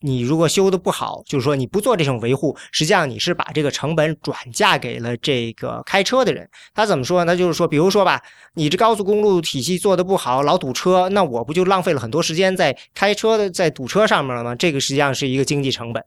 [0.00, 6.48] 你如果修的不好，就是说你不做这种维护，实际上你是把这个成本转嫁给了这个开车的人。
[6.72, 7.36] 他怎么说呢？
[7.36, 8.22] 就是说，比如说吧，
[8.54, 14.54] 你这高速公路体系做的不好，老堵车，那我不就浪费了很多时间在开车的在堵车上面了吗？
[14.54, 16.04] 这个实际上是一个经济成本。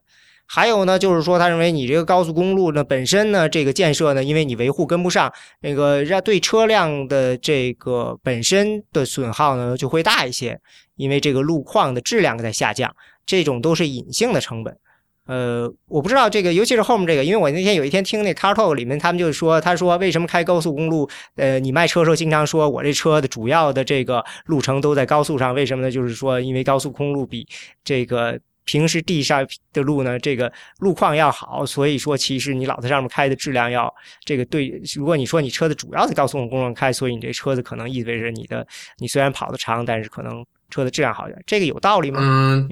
[0.54, 10.60] 还有呢，就是说他认为你这个高速公路呢本身呢这个建设呢，因为你维护跟不上，那个让对车辆的这个本身的损耗呢就会大一些，
[10.96, 12.94] 因为这个路况的质量在下降。
[13.26, 14.78] 这种都是隐性的成本，
[15.28, 25.92] 呃，我不知道这个，尤其是后面这个，因为我那天有一天听那 Car Talk 里面，他们就说，他说为什么开高速公路，呃，你卖车时候经常说我这车的主要的这个路程都在高速上，为什么呢？
[25.92, 27.48] 就是说，因为高速公路比
[27.84, 33.94] 这个平时地上的路呢，这个路况要好，所以说其实你老在上面开的质量要
[34.26, 34.82] 这个对。
[34.96, 40.44] 如果你说你车子主要在高速公路上开，所以你这车子可能意味着你的你虽然跑得长，但是可能。
[40.72, 42.20] 车的质量好一点，这个有道理吗？
[42.24, 42.68] 嗯，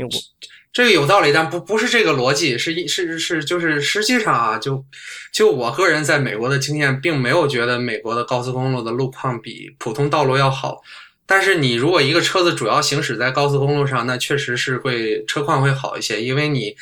[0.71, 4.85] 这个有道理，但不不是这个逻辑，是是是，就是实际上啊，就
[5.33, 10.81] 就我个人在美国的经验，并没有觉得美国的高速公路的路况比普通道路要好。
[11.25, 16.75] 但是你如果一个车子主要行驶在高速公路上，那确实是会车况会好一些，因为你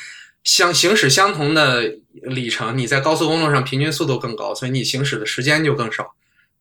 [0.44, 6.14] 相行驶相同的里程，你在高速公路上平均速度更高，所以你行驶的时间就更少。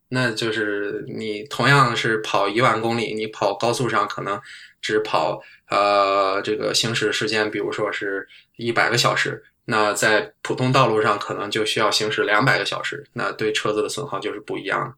[0.10, 4.40] 那就是你同样是跑一万公里，你跑高速上可能
[4.82, 14.96] 只跑呃这个行驶时间，比如说是一百个小时，那在普通道路上可能就需要行驶两百个小时，那对车子的损耗就是不一样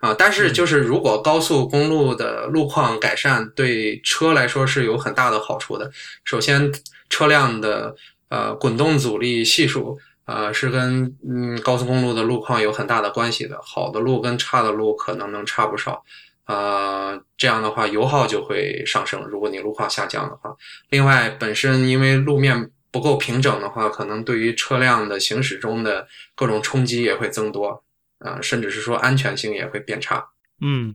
[0.00, 0.14] 的啊。
[0.18, 5.90] 但是就是如果高速公路的路况改善，对车来说是有很大的好处的。
[6.24, 6.72] 首先，
[7.10, 7.94] 车辆的
[8.30, 9.98] 呃滚动阻力系数。
[10.28, 13.58] 呃，是跟嗯高速公路的路况有很大的关系的。
[13.62, 16.04] 好的路跟差的路可能能差不少，
[16.44, 19.22] 呃，这样的话油耗就会上升。
[19.22, 20.54] 如果你路况下降的话，
[20.90, 27.82] 另外本身因为路面不够平整的话，可能对于车辆的行驶中的各种冲击也会增多，
[28.18, 30.22] 啊，甚至是说安全性也会变差。
[30.60, 30.94] 嗯，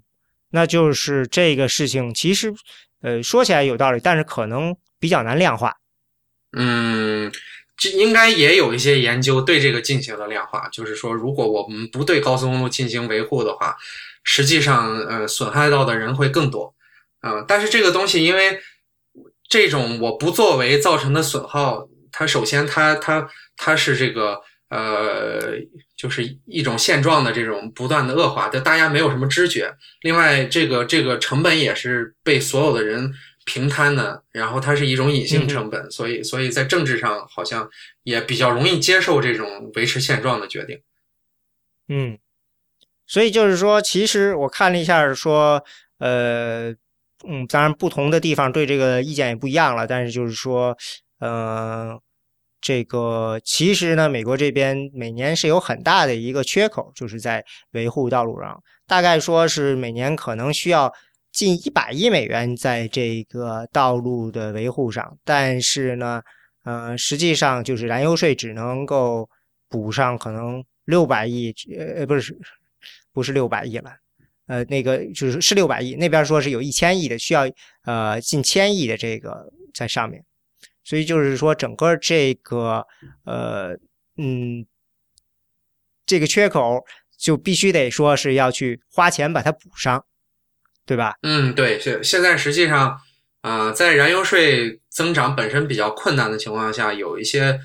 [0.52, 2.54] 那就是这个事情其实
[3.02, 5.78] 呃说起来有道理，但是可能比较难量化。
[6.56, 7.32] 嗯。
[7.76, 13.76] 这应该也有一些研究对这个进行了量化，就是说，如果我们不对高速公路进行维护的话，
[14.24, 16.74] 实际上，呃，损害到的人会更多，
[17.22, 18.60] 啊，但是这个东西，因为
[19.50, 25.58] 这种我不作为造成的损耗，它首先它它它是这个呃，
[25.98, 29.76] 就是一种现状的这种不断的恶化，但大家没有什么知觉。
[30.02, 33.12] 另外，这个这个成本也是被所有的人。
[33.46, 37.70] 平摊的，然后它是一种隐性成本，所以所以在政治上好像
[38.04, 40.82] 也比较容易接受这种维持现状的决定。
[41.90, 42.18] 嗯，
[43.06, 45.64] 所以就是说，其实我看了一下，说，
[45.98, 46.70] 呃，
[47.28, 50.78] 嗯，当然不同的地方对这个意见也不一样了，但是就是说，
[51.20, 52.00] 呃，
[52.62, 60.94] 这个其实呢，美国这边每年是有很大的一个缺口，就是在维护道路上，大概说是每年可能需要。
[61.34, 66.22] 近一百亿美元在这个道路的维护上，但是呢，
[66.64, 69.30] 呃，实际上就是燃油税只能够
[69.68, 72.38] 补上可能六百亿，呃，不是，
[73.12, 73.92] 不是六百亿了，
[74.46, 77.42] 呃，那个就是是六百亿，那边说是有一千亿的，需要
[77.84, 80.24] 呃近千亿的这个在上面，
[80.84, 82.86] 所以就是说整个这个
[83.26, 83.78] 呃
[84.16, 84.66] 嗯
[86.06, 86.86] 这个缺口。
[87.16, 90.04] 就必须得说是要去花钱把它补上，
[90.86, 91.14] 对吧？
[91.24, 92.98] 嗯，对，现现在实际上，
[93.42, 97.60] 呃，在燃油税增长本身比较困难的情况下，有一些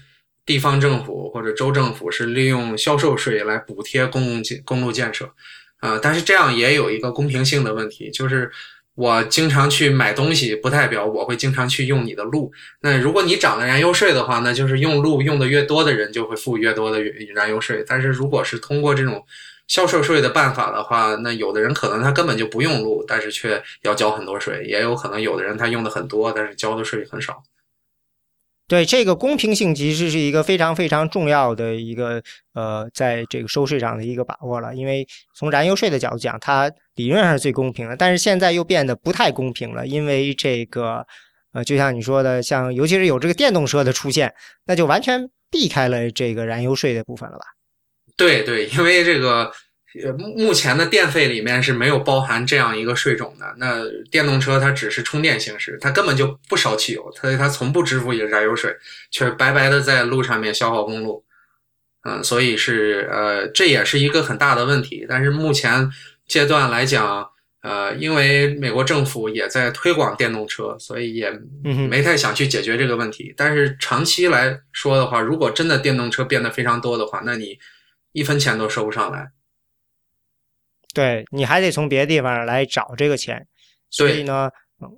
[0.44, 5.32] 地方政府或者州政府是利用销售税来补贴公共建公路建设，
[5.78, 8.50] 啊，但是这样也有一个公平性的问题，就是。
[8.98, 12.50] 我经常去买东西，不代表我会经常去用你的路。
[12.80, 17.00] 那如果你涨了燃油税的话，那就是用路用的越多的人就会付越多的
[17.32, 17.84] 燃油税。
[17.86, 19.24] 但是如果是通过这种
[19.68, 27.42] 销售税的办法的话，那有的人可能他根本就不用路，但是却要交很多税；也有可能有的人他用的很多，但是交的税很少。
[28.66, 34.74] 对这个公平性，其实是一个非常非常重要的一个呃，在这个收税上的一个把握了。
[34.74, 39.86] 因为从燃油税的角度讲，它理论上是最公平的，但是现在又变得不太公平了。
[39.86, 41.06] 因为这个
[41.54, 44.34] 呃，就像你说的，像尤其是有这个电动车的出现，
[44.66, 47.44] 那就完全避开了这个燃油税的部分了吧？
[48.18, 49.50] 对对，因为这个。
[50.04, 53.54] 呃，目前的电费里面是没有包含这样一个税种的。
[53.56, 58.70] 那电动车它只是充电形式，它根本就不烧汽油，它它从不支付燃油税，
[59.10, 61.24] 却白白的在路上面消耗公路。
[62.04, 65.06] 嗯，所以是呃，这也是一个很大的问题。
[65.08, 65.90] 但是目前
[66.28, 67.26] 阶段来讲，
[67.62, 71.32] 呃，因为美国政府也在推广电动车，所以也
[71.88, 73.34] 没太想去解决这个问题。
[73.36, 77.58] 但是长期来说的话，如果真的电动车变得非常多的话，那你
[78.12, 79.30] 一分钱都收不上来。
[80.94, 83.46] 对你还得从别的地方来找这个钱，
[83.90, 84.50] 所以呢，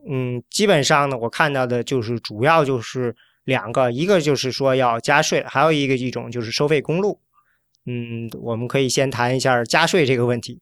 [0.09, 7.21] 嗯，基本上呢，我看到的就是主要就是两个，一个就是说要加税，还有一个一种就是收费公路。
[7.87, 10.61] 嗯，我们可以先谈一下加税这个问题。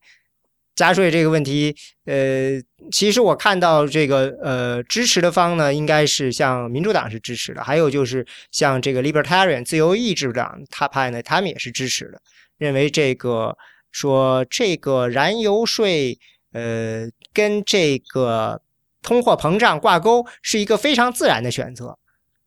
[0.79, 1.75] 加税这个问题，
[2.05, 2.63] 呃，
[2.93, 12.21] 其实我看到这个呃支持的方呢，应该是像民主党是支持的，还有就是像这个 Libertarian 自由意志党他派呢，他们也是支持的，
[12.59, 13.57] 认为这个。
[13.91, 16.19] 说这个燃油税，
[16.53, 18.61] 呃，跟这个
[19.03, 21.99] 通货膨胀挂钩是一个非常自然的选择，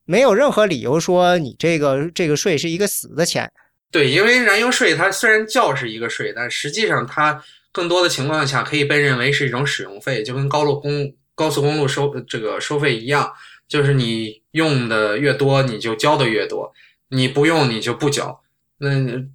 [0.06, 3.52] 没有任何理由说你这个这个税是一个死的钱。
[3.90, 13.34] 对，因为燃油税它虽然叫是一个税，但实际上它更多的情况下可以被认为是一种使用费，就跟高速公高速公路收这个收费一样，
[13.68, 16.74] 就是你用的越多，你就交的越多，
[17.10, 18.42] 你不用你就不交。
[18.78, 18.90] 那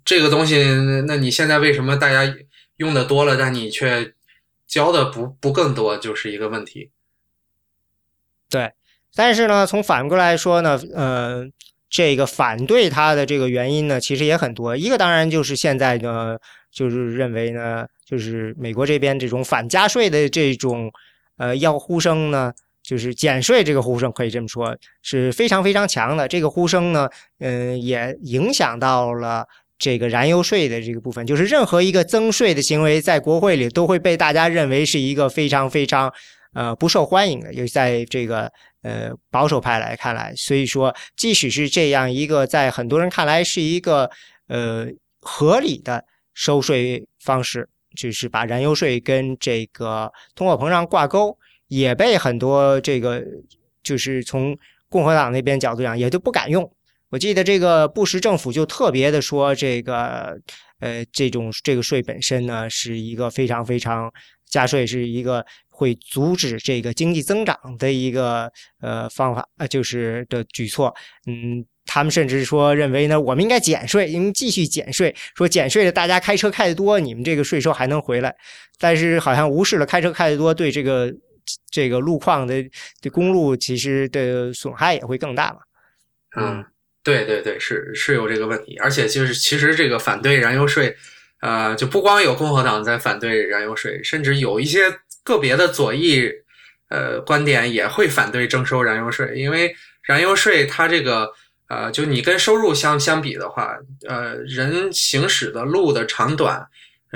[0.04, 0.64] 这个东西，
[1.06, 2.36] 那你现在为什么大家
[2.76, 4.12] 用的多了，但你却
[4.66, 6.90] 交的不不更多，就是一个问题。
[8.50, 8.72] 对，
[9.14, 11.48] 但是呢，从反过来说呢，呃，
[11.88, 14.76] 这个反对它的这个原因呢，其实也很多。
[14.76, 16.38] 一个当然就是现在呢，
[16.70, 20.90] 就是认为呢，就是美国这边这种反加税的这种
[21.36, 22.52] 呃要呼声呢。
[22.88, 26.28] 就是减税这个呼声可以这么说，是非常非常强的。
[26.28, 27.08] 这个呼声呢，
[27.40, 29.44] 嗯，也影响到了
[29.76, 31.26] 这个燃油税的这个部分。
[31.26, 36.14] 就是任何一个增税的行为，在国会里都会被大家认为是一个非常非常
[36.54, 38.48] 呃不受欢迎的，尤其在这个
[38.82, 40.32] 呃保守派来看来。
[40.36, 44.08] 所以说，即使是这样一个在很多人看来是一个
[44.46, 44.86] 呃
[45.20, 46.04] 合理的
[46.34, 51.36] 收税方式，就是把燃油税跟这个通货膨胀挂钩。
[51.68, 53.20] 也被很多这个
[53.82, 54.56] 就是从
[54.88, 56.72] 共和党那边角度讲，也就不敢用。
[57.08, 60.38] 我记得这个布什政府就特别的说，这个
[60.78, 64.08] 呃，这种这个税本身呢，是一个非常非常
[64.48, 68.48] 加税，是一个会阻止这个经济增长的一个
[68.80, 70.94] 呃方法，呃，就是的举措。
[71.26, 71.64] 嗯，
[71.96, 78.36] 他们甚至说认为呢，我们应该减税，应继续减税，说减税的大家开车开的多，你们这个税收还能回来。
[78.78, 81.10] 但是好像无视了开车开的多对这个。
[81.70, 82.54] 这个路况的
[83.00, 85.58] 对公路其实的损害也会更大嘛？
[86.36, 86.64] 嗯，
[87.04, 90.96] 对对对，是是有这个问题，而且就是其实这个反对燃油税，
[91.42, 94.92] 呃，就不光有共和党在反对燃油税，甚至有一些
[95.22, 96.28] 个别的左翼
[96.88, 99.72] 呃观点也会反对征收燃油税，因为
[100.02, 101.30] 燃油税它这个
[101.68, 106.66] 呃，就你跟收入相相比的话，呃，人行驶的路的长短。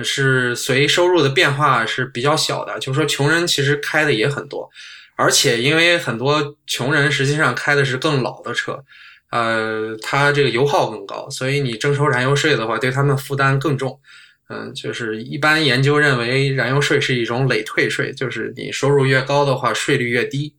[0.02, 4.66] 是随收入的变化是比较小的，就是说穷人其实开的也很多，
[5.14, 8.82] 而且因为很多穷人实际上开的是更老的车，
[9.30, 14.00] 呃，他这个油耗更高，所以你征收燃油税的话，对他们负担更重。
[14.48, 20.54] 嗯，就是一般研究认为，燃油税是一种累退税，就是你收入越高的话，税率越低。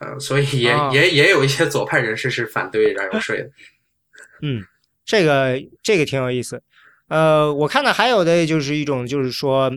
[0.00, 3.50] 呃，所以也也也有一些左派人士是反对燃油税的。
[4.42, 4.64] 嗯，
[5.04, 6.62] 这个这个挺有意思。
[7.08, 9.70] 呃，我看到还有的就是一种，就是说，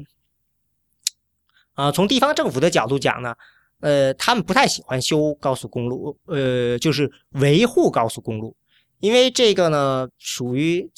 [1.74, 3.36] 啊，从地方政府的角度讲呢，
[3.82, 8.56] 呃，他们不太喜欢修高速公路，呃，就是维护高速公路，
[9.00, 10.90] 因为这个呢属于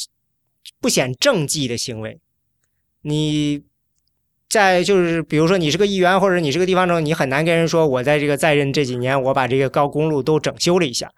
[0.79, 2.19] 不显政绩的行为。
[3.01, 3.63] 你
[4.49, 11.11] 在就是比如说你是个议员或者你是个地方政，你很难跟人说我在这个在任这几年我把这个高公路都整修了一下。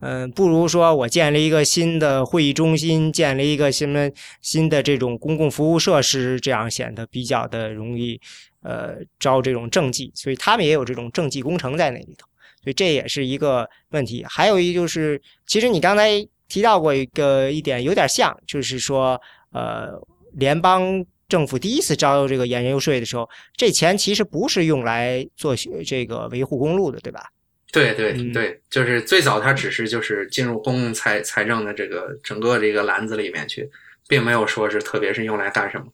[0.00, 4.10] 嗯，不如说我建了一个新的会议中心，建了一个什么
[4.42, 8.20] 新的这种公共服务设施，这样显得比较的容易，
[8.62, 12.26] 呃，招这种政绩，所以他们也有这种政绩工程在那里头，
[12.62, 14.22] 所以这也是一个问题。
[14.28, 16.10] 还有一就是，其实你刚才
[16.48, 19.18] 提到过一个一点，有点像，就是说，
[19.52, 19.88] 呃，
[20.34, 21.02] 联邦
[21.34, 27.28] 政府第一次招这个燃油税的时候，这钱其实不是用来做这个维护公路的，对吧？
[27.72, 33.68] 对对对，就是最早它只是就是进入公共财财政的这个整个这个篮子里面去，
[34.06, 35.86] 并没有说是特别是用来干什么。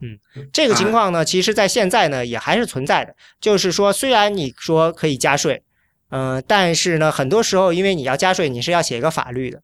[0.00, 0.18] 嗯，
[0.50, 3.14] 这个情况呢，其实在现在呢也还是存在的。
[3.42, 5.62] 就是说，虽然你说可以加税，
[6.08, 9.62] 嗯，但是呢，很多时候因为你要加税，你是要写一个法律的，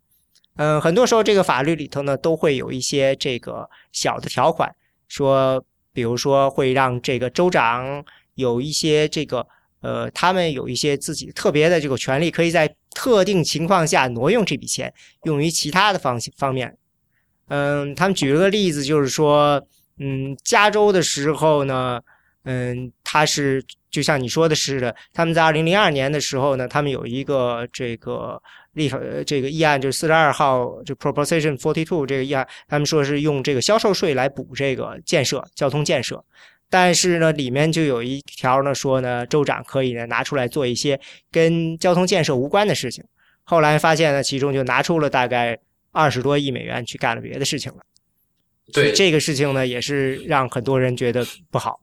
[0.61, 4.71] 嗯，很多时候这个法律里头呢都会有一些这个小的条款，
[5.09, 8.05] 说比如说会让这个州长
[8.35, 9.47] 有一些这个。
[9.83, 14.93] 呃，他们有一些自己特别的这个权利，可以在特定情况下挪用这笔钱，
[15.23, 16.77] 用于其他的方方面。
[17.49, 19.67] 嗯，他们举了个例子，就是说，
[19.99, 21.99] 嗯，加州的时候呢，
[22.45, 28.39] 嗯，他是就像你说的似的，他们在二零零二年的时候呢，他们有一个这个
[28.75, 36.25] 立法这个议案，就是四十二号就 Proposition Forty Two 这个议案，他们说是用这个销售税来补这个建设交通建设。
[36.69, 41.01] 但是呢，里面就有一条呢，说呢，州长可以呢拿出来做一些
[41.33, 43.05] 跟交通建设无关的事情。
[43.43, 45.59] 后来发现呢，其中就拿出了大概
[45.91, 47.79] 二十多亿美元去干了别的事情了。
[48.73, 51.81] 对这个事情呢，也是让很多人觉得不好。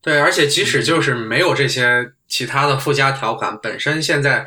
[0.00, 4.46] 对，而且即使就是没有这些其他的附加条款，本身现在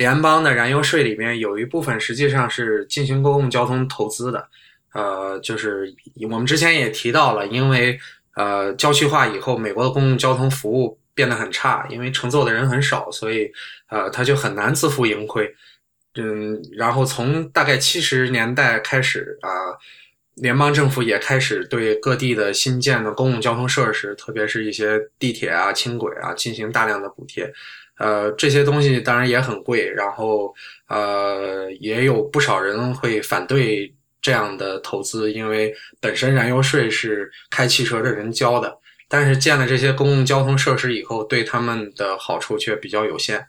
[0.00, 4.48] 联邦的燃油税里面有一部分实际上是进行公共交通投资的。
[4.94, 5.94] 呃，就是
[6.30, 8.00] 我们之前也提到了，因为。
[8.36, 13.50] 呃，郊区化以后，美国的公共交通服务变得很差，因为乘坐的人很少，所以
[13.88, 15.52] 呃，他就很难自负盈亏。
[16.14, 19.50] 嗯，然后从大概七十年代开始啊，
[20.36, 27.52] 联邦政府也开始对各地的新建的公共交通设施，特别是一些地铁啊、轻轨啊，进行大量的补贴。
[28.00, 30.52] 呃，这些东西当然也很贵，然后
[30.88, 33.94] 呃，也有不少人会反对。
[34.22, 38.76] 这样的投资，因为本身燃油税是开汽车的人交的，
[39.08, 43.46] 但是建了这些公共交通设施以后，对他们的好处却比较有限。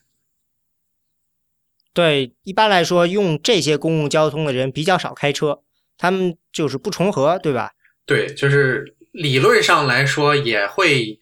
[1.93, 5.61] 对，一般来说，用这些公共交通的人比较少开车，
[5.97, 7.73] 他们就是不重合，对吧？
[8.05, 11.19] 对，就是理论上来说也会，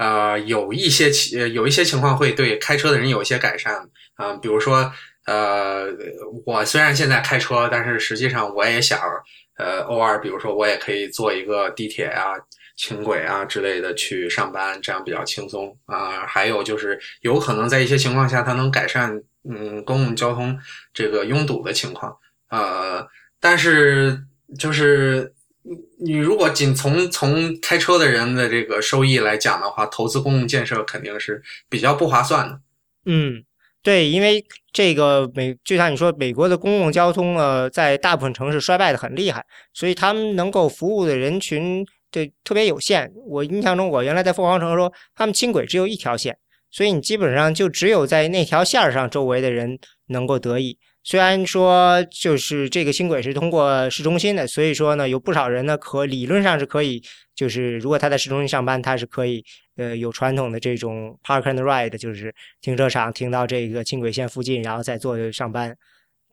[0.00, 3.74] 呃，有一些情有一些情况会对开车的人有一些改善，
[4.16, 4.90] 啊，比如说。
[5.26, 5.86] 呃，
[6.44, 8.98] 我虽然现在开车，但是实际上我也想，
[9.58, 12.32] 呃，偶尔比如说我也可以坐一个地铁啊、
[12.74, 16.26] 轻轨啊之类的去上班，这样比较轻松啊。
[16.26, 19.14] 还有就是有可能在一些情况下，它能改善
[19.48, 20.58] 嗯公共交通
[20.92, 22.16] 这个拥堵的情况。
[22.48, 23.06] 呃，
[23.38, 24.18] 但是
[24.58, 25.32] 就是
[25.98, 32.60] 你如果仅从从开车的人的这个收益来讲的话，投资公共建设肯定是比较不划算的。
[33.06, 33.44] 嗯。
[33.82, 34.44] 对，因为
[34.74, 39.42] 这个美，就像你说，美国的公共交通呢，在大部分城市衰败的很厉害，
[39.72, 43.10] 所以他们能够服务的人群对特别有限。
[43.26, 46.36] 我印象中，我原来在凤凰城的时候，他们轻轨只有一条线，
[46.70, 50.78] 所以你基本上就只有在那条线上周围的人能够得益。
[51.02, 57.02] 虽然说就是这个轻轨是通过市中心的，所以说呢，有不少人呢可理论上是可以，
[57.34, 59.44] 就是如果他在市中心上班，他是可以。
[59.76, 65.74] 呃，有传统的这种 park and ride，就是停车场停到这个轻轨线附近，然后再坐上班。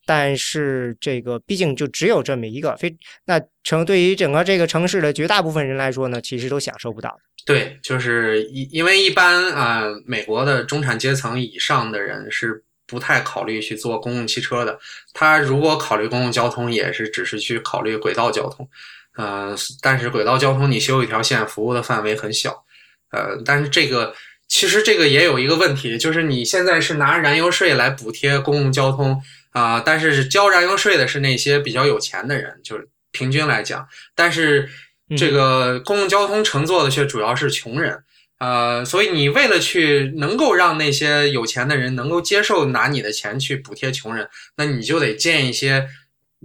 [0.05, 2.93] 但是这个毕竟就只有这么一个，非
[3.23, 7.17] 那城对于整个这个城市的绝大部分人来说呢，其实都享受不到。
[7.45, 14.79] 对，就是因因为一般啊，美国的中产阶层以上的人是不太考虑去坐公共汽车的。
[15.13, 18.67] 他如果考虑公共交通，也是只是去考虑轨道交通。
[19.15, 22.63] 呃，但是轨道交通你修一条线，服务的范围很小。
[23.11, 24.15] 呃，但是这个
[24.47, 29.21] 其实这个也有一个问题，就是你现在是拿燃油税来补贴公共交通
[29.51, 34.69] 啊，但是交燃油税的是那些比较有钱的人，就是平均来讲，但是
[35.17, 38.03] 这个公共交通乘坐的却主要是穷人，
[38.39, 45.87] 呃，所以你为了去能够让那些有钱的人能够接受拿你的钱去补贴穷人，那你就得建一些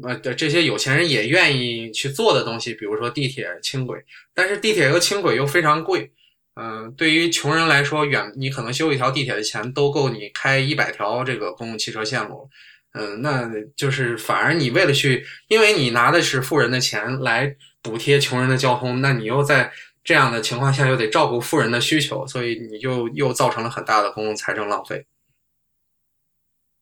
[0.03, 4.03] 呃这些有钱人也愿意去做的东西，比如说地铁、轻轨，
[4.35, 6.11] 但是地铁和轻轨又非常贵。
[6.55, 12.49] 嗯，对于穷人来说，远你可能修一条地铁的钱都够你开一百条这个公共汽车线路。
[12.95, 19.73] 嗯，那就是反而你为了去，因为你拿的是富人的钱来补贴穷人的交通，那你又在
[20.05, 25.07] 这样的情况下又得照顾富人的需求，所以你就又造成了很大的公共财政浪费。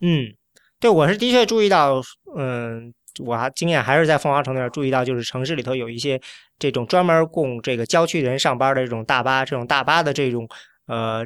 [0.01, 0.35] 嗯，
[0.79, 2.01] 对，我是的确注意到，
[2.35, 6.19] 嗯，我还经验还是在凤凰城那儿注意到，就是城市里头有一些
[6.59, 10.49] 这种专门供这个郊区人上班的这种大巴，这种大巴的这种
[10.87, 11.23] 呃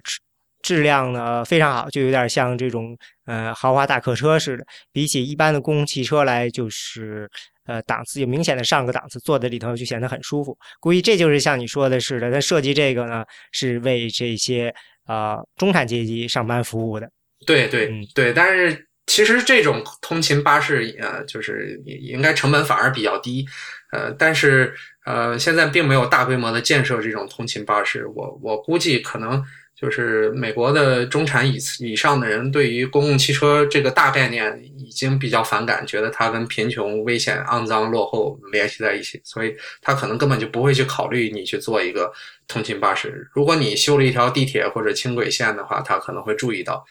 [0.60, 7.30] 质量呢非常好，就有点像这种呃豪华大客车似的，比起一般的公共汽车来，就是
[7.66, 10.56] 呃档次有明显的上个档次，坐在里头就显得很舒服。
[10.80, 14.74] 估计这就是像你说的似的，它设计这个呢是为这些
[15.06, 17.08] 呃中产阶级上班服务的。
[17.46, 23.44] 对对对，但是其实这种通勤巴士，呃，就是应该成本反而比较低，
[23.92, 28.06] 呃，但是呃，现在并没有大规模的建设这种通勤巴士。
[28.06, 29.44] 我我估计可能
[29.74, 42.12] 就是美国的中产以以上的人对于公共汽车这个大概念已经比较反感，觉得它跟贫穷、危险、肮脏、落后联系在一起，所以他可能根本就不会去考虑你去做一个
[42.46, 43.28] 通勤巴士。
[43.32, 46.84] 如果你修了一条地铁或者轻轨线的话，他可能会注意到。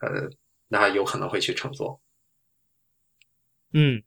[0.00, 0.30] 呃，
[0.68, 2.00] 那有可能会去乘坐。
[3.72, 4.00] 嗯，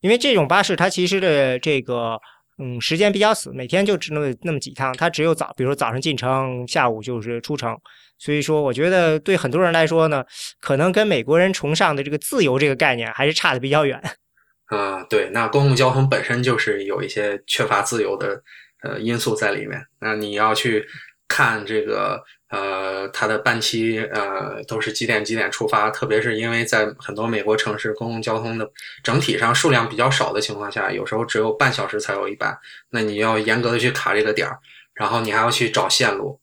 [0.00, 2.20] 因为这种巴士它其实的这个
[2.58, 7.76] 嗯时间比较死，每天就只那么那么几趟，它只有早，比如说早上进城，下午就是出城。
[8.18, 10.24] 所以说，我觉得对很多人来说呢，
[10.60, 14.02] 可能跟美国人崇尚的这个自由这个概念还是差的比较远。
[14.66, 18.42] 啊，对，那公共交通本身就是有一些缺乏自由的
[18.82, 19.80] 呃因素在里面。
[20.00, 20.84] 那你要去
[21.26, 22.22] 看这个。
[22.50, 28.70] 呃，它的班期呃都是几点几点出发，特别是因为在很多美国城市公共交通的
[29.02, 32.58] 整体上数量比较少的情况下，有时候只有半小时才有一班，
[32.90, 34.58] 那你要严格的去卡这个点儿，
[34.94, 36.40] 然后你还要去找线路，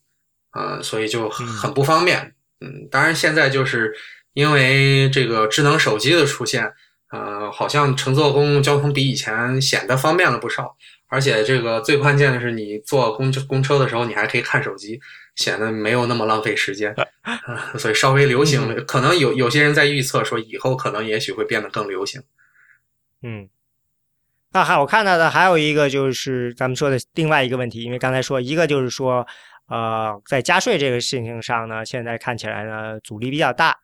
[0.54, 2.36] 呃，所以就很不方便。
[2.62, 3.92] 嗯，当然现在就是
[4.34, 6.72] 因为这个智能手机的出现，
[7.12, 10.78] 呃，好像乘坐公共交通比以前显得方便了不少，
[11.08, 15.02] 而且这个最关键的是，你坐公公车的时候，你还可以看手机。
[15.36, 16.96] 显得没有那么浪费时间，
[17.78, 18.82] 所以稍微流行了。
[18.84, 22.22] 可能有有些人在预测说，以后可能也许会变得更流行。
[23.22, 23.50] 嗯，
[24.54, 29.28] 那还我看到的还有一个就是咱们说的另外一个问题，因为刚才说一个就是说，
[29.68, 33.78] 呃，在加税这个事情上呢，现在看起来呢阻力比较大。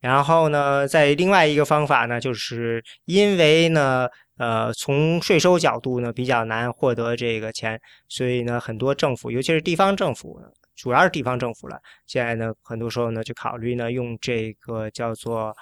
[0.00, 4.06] 然后呢，在另外一个方法呢，就是因为呢，
[4.36, 10.40] 呃，从税收角度呢比较难获得这个钱，所以呢，很多政府，尤其是地方政府。
[10.78, 11.76] 主要是地方政府了，
[12.06, 15.52] 现在呢，很多时候呢，就考虑呢，用这个叫做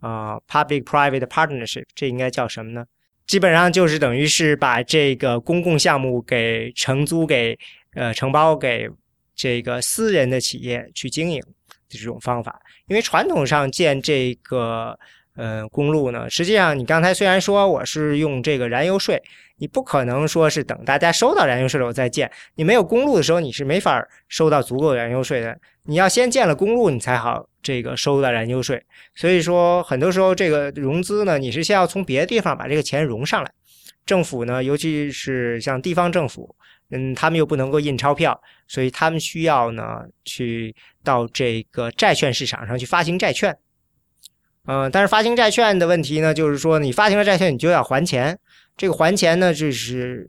[0.00, 2.84] 啊，public-private partnership，这应该叫什么呢？
[3.26, 7.58] 基本上就是等于是把这个公共项目给承租给
[7.94, 8.88] 呃承包给
[9.34, 12.60] 这个私人的企业去经营的这种方法。
[12.86, 14.96] 因为传统上建这个
[15.36, 19.22] 呃公路呢，实际上你刚才虽然说我是用这个燃油税。
[19.58, 25.58] 你不可能说是等大家收到燃油税了我再建，你没有公路的时候你是没法收到足够的燃油税的。
[25.84, 28.84] 你要先建了公路，你才好这个收到燃油税。
[29.14, 33.50] 所以说，很多时候这个融资呢，你是先要从别的地方把这个钱融上来。
[34.04, 36.54] 政府呢，尤其是像地方政府，
[36.90, 43.56] 嗯，他们又不能够印钞票，所以他们需要呢去到这个债券市场上去发行债券。
[44.66, 48.38] 嗯，但是发行债券的问题呢，就是说你发行了债券，你就要还钱。
[48.76, 50.28] 这个还钱呢，就是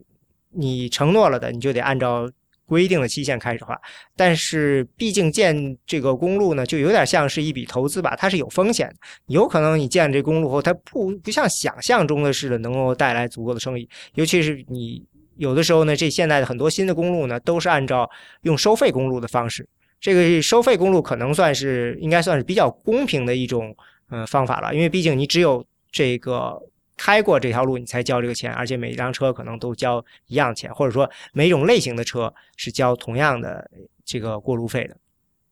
[0.52, 2.30] 你承诺了的，你就得按照
[2.66, 3.78] 规定的期限开始还。
[4.16, 8.94] 但是毕竟建这个公路呢，就有点像是一笔投资吧，它是有风险的。
[9.26, 13.88] 有可能你建这公路后，它不不像想象中的似的能够带来足够的生意。
[14.14, 15.04] 尤其是你
[15.36, 18.08] 有的时候呢，这现在的很多新的公路呢，都是按照
[18.42, 19.66] 用收费公路的方式。
[20.00, 23.76] 这个收费公路可能算是应该算是比较公平的一种
[24.10, 26.62] 呃方法了，因为毕竟你只有这个。
[27.00, 33.70] 开过这条路，你才交这个钱，而且每一辆车可能都交一样钱，或者说每种类型的车是交同样的
[34.04, 34.96] 这个过路费的。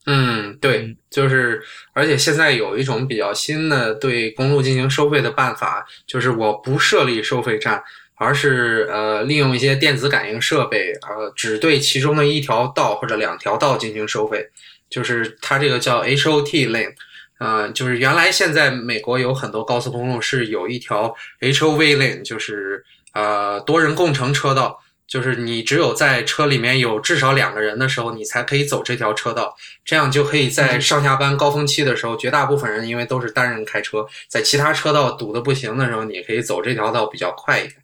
[0.06, 7.80] 嗯，对，就是，而且现在有一种比较新的对公路进行收费的办法，就是我不设立收费站，
[8.16, 14.50] 而是呃利用一些电子感应设备，呃只对其中的一条道或者两条道进行收费，
[14.90, 16.92] 就是它这个叫 HOT lane。
[17.38, 37.74] 呃，就是原来现在美国有很多高速公路是有一条 HOV lane，就是呃多人共乘车道，就是你只有在车里面有至少两个人的时候，你才可以走这条车道，这样就可以在上下班高峰期的时候，绝大部分人因为都是单人开车，在其他车道堵得不行的时候，你可以走这条道比较快一点。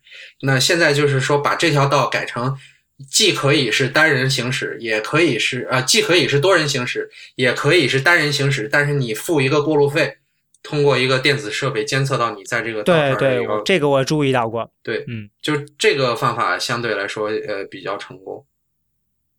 [0.43, 2.57] 那现在就是说把这条道改成。
[3.11, 8.69] 既可以是单人行驶，也可以是啊，既可以是多人行驶，也可以是单人行驶。
[8.71, 10.17] 但是你付一个过路费，
[10.63, 14.71] 通过一个电子设备监测到你在这个道上对对，这个我注意到过。
[14.83, 18.45] 对，嗯，就这个方法相对来说呃比较成功。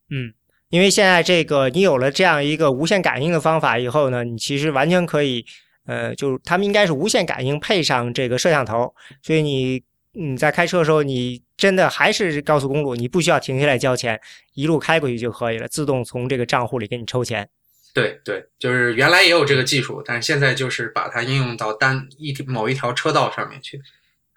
[0.10, 0.34] 嗯，
[0.70, 5.46] 因为现在这个你有了这样一个无线感应的方法以后呢，你其实完全可以，
[5.86, 9.82] 呃，就是他们应该是无线感应配上这个摄像头，所以你
[10.14, 14.20] 你在开车的时候，你真的还是高速公路，你不需要停下来交钱，
[14.54, 17.50] 一路开过去就可以了，自动从这个账户里给你抽钱。
[17.94, 23.82] 对对，就是原来也有这个技术，但是现在就是把它应用到单一某一条车道上面去。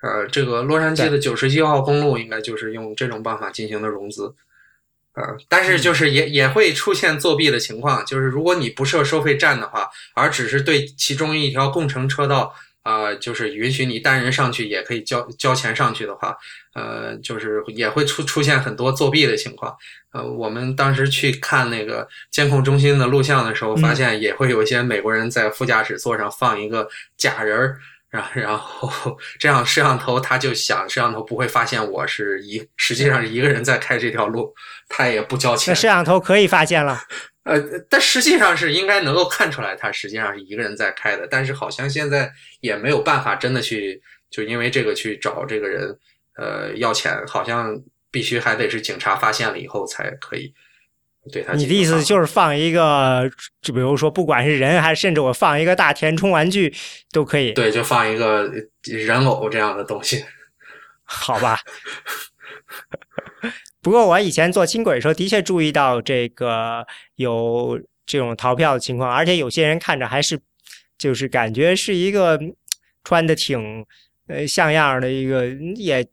[0.03, 4.35] 呃，这个洛杉矶的九十一号公路应该就是用这种办法进行的融资。
[5.15, 12.55] 呃，但是就是也也会出现作弊的情况，就是如果你不设收费站的话，而只是对其中一条共乘车道
[12.87, 16.37] 啊、就是允许你单人上去也可以交交钱上去的话，
[16.73, 19.77] 呃，就是也会出出现很多作弊的情况。
[20.13, 27.81] 呃，我们当时去看那个监控中心的录像的时候，发现也会有一些美国人在副驾驶座上放一个假人儿，
[28.17, 34.55] 然然后这样摄像头他就想摄像头不会发现我是一实际上是一个人在开这条路，
[34.89, 35.77] 他也不交那钱。
[35.77, 36.99] 摄像头可以发现了，
[37.45, 37.61] 呃，
[37.91, 45.97] 但实际上是应该能够看出来，他实际上是一个人在开的，但是好像现在也没有办法真的去就因为这个去找这个人
[46.37, 47.79] 呃要钱，好像
[48.11, 50.53] 必须还得是警察发现了以后才可以
[51.33, 51.55] 对他。
[51.55, 56.75] 你的意思就是放一个，就比如说不管是人还是甚至我放一个大填充玩具
[57.13, 58.51] 都可以，对，就放一个
[58.85, 60.25] 人偶这样的东西。
[61.05, 61.59] 好吧？
[63.81, 70.41] 不过我以前坐轻轨的时候，的确注意到这个有这种逃票的情况，而且有些人看着还是
[70.99, 72.57] 就是感觉是一个嗯
[73.05, 73.87] 穿的挺
[74.27, 75.47] 呃像样的一个，
[75.77, 76.05] 也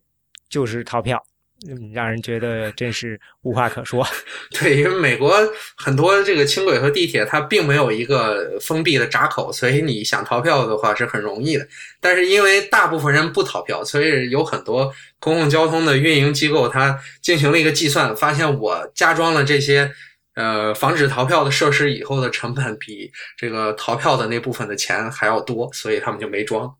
[0.48, 1.20] 就是逃票，
[1.66, 4.06] 嗯，让人觉得真是无话可说。
[4.52, 5.34] 对，因为美国
[5.76, 11.66] 很多这个轻轨和地铁，它并没有一个封闭的闸口，所以你想逃票的话是很容易的。
[12.00, 19.90] 但是因为大部分人不逃票，所以有很多公共交通的运营机构，它进行了一个计算，发现我加装了这些
[20.34, 26.76] 呃防止逃票的设施以后的成本比这个逃票的那部分的钱还要多，所以他们就没装。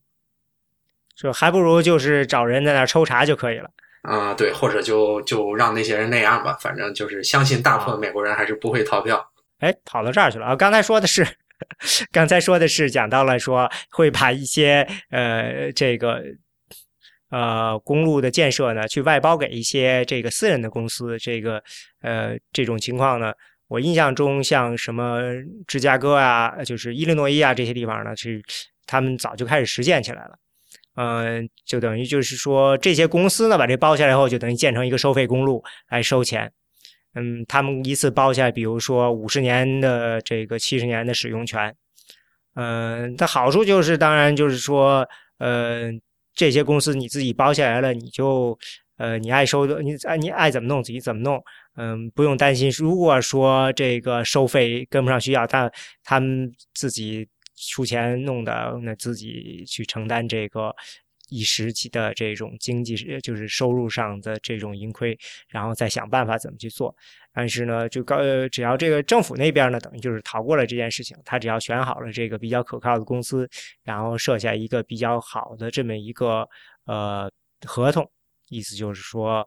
[1.17, 3.71] 就还不如就是找人在那儿抽查就可以了。
[4.05, 9.25] 啊、对，或者就就让那些人那样吧，反正就是相信大部分美国人还是不会逃票。
[9.61, 10.55] 哎，跑到这儿去了啊！
[10.55, 11.27] 刚才说的是，
[12.13, 16.23] 刚才说的是讲到了说会把一些呃这个
[17.31, 21.63] 呃公路的建设呢去外包给一些这个私人的公司，这个
[22.03, 23.33] 呃这种情况呢，
[23.69, 25.23] 我印象中像什么
[25.67, 28.43] 芝加哥啊，就是伊利诺伊啊这些地方呢，是
[28.85, 30.37] 他们早就开始实践起来了。
[30.97, 36.53] 嗯、就等于就是说，这些公司呢把这包下来以后，就等于建成一个收费公路来收钱。
[37.15, 41.75] 嗯，他们一次包下来，比如说五十年的这个七十年的使用权。
[42.55, 45.91] 嗯，它好处就是，当然就是说，呃，
[46.35, 48.57] 这些公司你自己包下来了，你就
[48.97, 51.43] 呃，你爱收的，你你爱怎么弄自己怎么弄。
[51.77, 55.69] 嗯，不用担心，如果说这个收费跟不上需要，他
[56.05, 57.27] 他们自己
[57.57, 60.75] 出钱弄的，那自己去承担这个
[61.29, 66.95] 一时期的这种经济就是收入上的这种盈亏，然后再想办法怎么去做。
[67.33, 68.19] 但是呢，就高，
[68.51, 73.49] 只要这个政府那边呢，等于就是逃过了这件事情，他只要选好了这个比较可靠的公司，
[73.83, 76.49] 然后设下一个比较好的这么一个
[76.87, 77.31] 呃
[77.67, 78.11] 合同，
[78.49, 79.47] 意思就是说。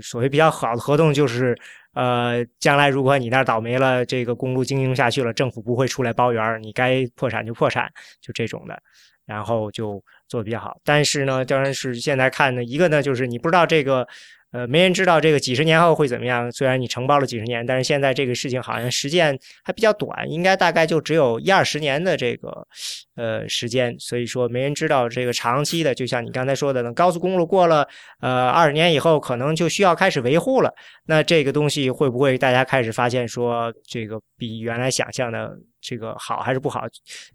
[0.00, 1.58] 所谓比较好的合同，就是
[1.98, 7.90] 呃，将来如果你那儿倒霉了，这个公路经营下去了，政府不会出来包圆儿，你该破产就破产，
[8.20, 8.80] 就这种的，
[9.26, 10.78] 然后就做的比较好。
[10.84, 14.06] 但是呢，当然是现在看呢，一个呢就是你不知道这个，
[14.50, 16.50] 呃，没人知道这个几十年后会怎么样。
[16.50, 22.66] 虽然你承包了几十年，但是现在这个事情好像实践还比较短，应该大概就只有一二十年的这个
[23.14, 27.86] 呃时间，所以说没人知道这个长期的，就像你刚才说的呢，高速公路过了
[28.20, 30.72] 呃二十年以后，可能就需要开始维护了。
[31.04, 36.86] 那这个东西会不会大家开始发现说，这个比原来想象的这个好还是不好？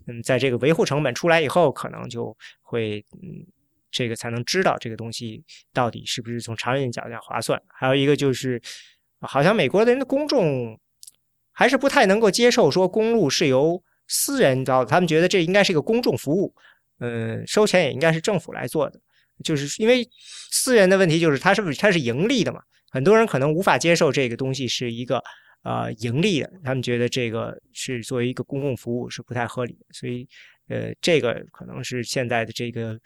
[0.07, 3.45] 嗯，在这个维护成本出来以后，可能就会嗯，
[3.93, 5.41] 这个才能知道这个东西
[5.71, 7.61] 到底是不是从长远角度上划算。
[7.67, 8.61] 还有一个就是，
[9.21, 10.77] 好像美国的人的公众
[11.53, 16.53] 还是不太能够接受说公路是由私人造，他们觉得这应该是一个公众服务，
[16.99, 18.99] 嗯，收钱也应该是政府来做的。
[19.43, 20.07] 就是因为
[20.51, 22.61] 私人的问题，就是它是不是它是盈利的嘛？
[22.91, 25.21] 很多人可能无法接受这个东西是一个
[25.63, 30.27] 呃盈利的，他们觉得这个是作为一个公共服务是不太合理的，所以
[30.69, 32.97] 呃，这个可能是现在的这个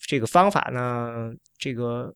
[0.00, 2.14] 这个方法呢，这个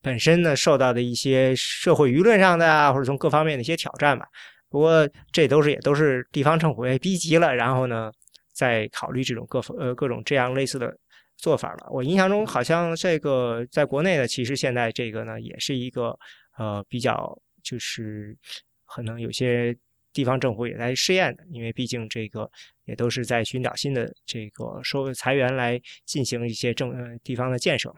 [0.00, 4.26] 本身呢受到的一些社会舆论上的啊，或者从各方面的一些挑战吧。
[4.68, 8.10] 不过这都是也都是地方政府被逼急了，然后呢
[8.52, 10.96] 在考虑这种各呃各种这样类似的
[11.36, 11.86] 做法了。
[11.90, 16.18] 我印象中好像这个在国内呢，其实现在这个呢也是一个
[16.58, 18.36] 呃比较就是
[18.84, 19.76] 可能有些
[20.14, 22.50] 地方政府也在试验的，因为毕竟这个
[22.86, 26.90] 也都是在寻找新的这个收裁员来进行一些政
[27.22, 27.96] 地方的建设嘛。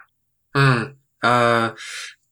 [0.55, 1.73] 嗯呃。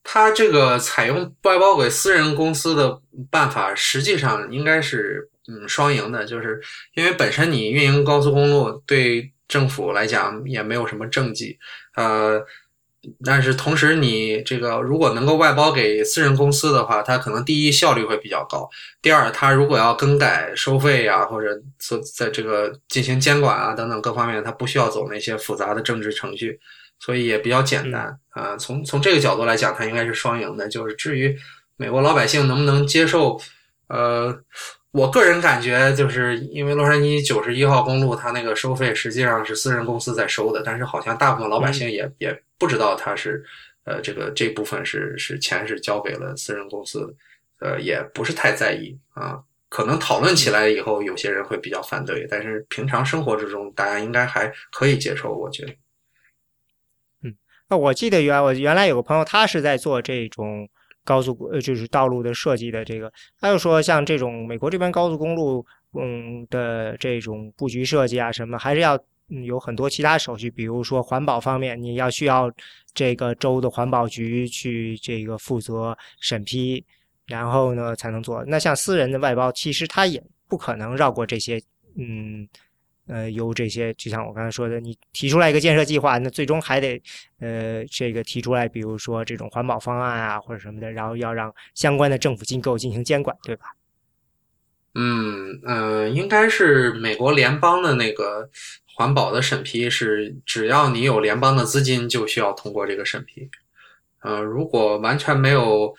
[0.07, 6.61] 他这个采用外包给私人公司的办法，实际上应该是嗯双赢的，就是
[6.93, 11.59] 因为本身你运营高速公路对政府来讲也没有什么政绩，
[11.97, 12.39] 呃，
[13.25, 18.69] 但是同时你这个如果能够外包给私人公司的话，它可能第一效率会比较高，
[19.03, 21.49] 第二它如果要更改收费啊，或者
[21.79, 26.59] 做在这个进行监管啊等等各方面，它不需要走那些复杂的政治程序。
[27.01, 30.67] 所以也比较简单啊，从从这个角度来讲，它应该是双赢的。
[30.69, 31.37] 就是至于
[31.77, 33.39] 美国老百姓能不能接受，
[33.89, 34.35] 呃，
[34.95, 43.45] 我个人感觉，就是因为洛杉矶九十一号公路它那个收费实际上是私人公司在收的，但是好像大部分老百姓也也不知道它是，
[43.83, 47.13] 呃，这个这部分是是钱是交给了私人公司，
[47.59, 49.43] 呃，也不是太在意啊。
[49.69, 55.73] 可能讨论起来以后，有些人会比较反对，但是平常生活之中，大家应该还可以接受，我觉得。
[57.25, 57.35] 嗯
[57.69, 60.69] 那我记得原我原来有个朋友，他是在做这种
[61.05, 62.85] 高速呃，就是道路的设计的。
[62.85, 65.65] 这个还有说，像这种美国这边高速公路，
[66.01, 68.99] 嗯的这种布局设计啊，什么还是要
[69.47, 72.51] 有很多其他手续，比如说环保方面，你要需要
[72.93, 76.85] 这个州的环保局去这个负责审批，
[77.27, 78.45] 然后呢才能做。
[78.47, 81.61] 那像私人的外包，其实他也不可能绕过这些，
[81.97, 82.49] 嗯。
[83.07, 87.01] 呃，由这些，就像我刚才说的，你提出来一个建设计划，那最终还得，
[87.41, 93.67] 呃，这个提出来，比如说这种环保方案啊，或者什么的，然后要让相关的政府机构进行监管，对吧？
[94.95, 98.49] 嗯嗯，应该是美国联邦的那个
[98.95, 103.51] 环保的审批是，只要你有联邦的资金，就需要通过这个审批。
[104.23, 105.95] 呃，如果完全没有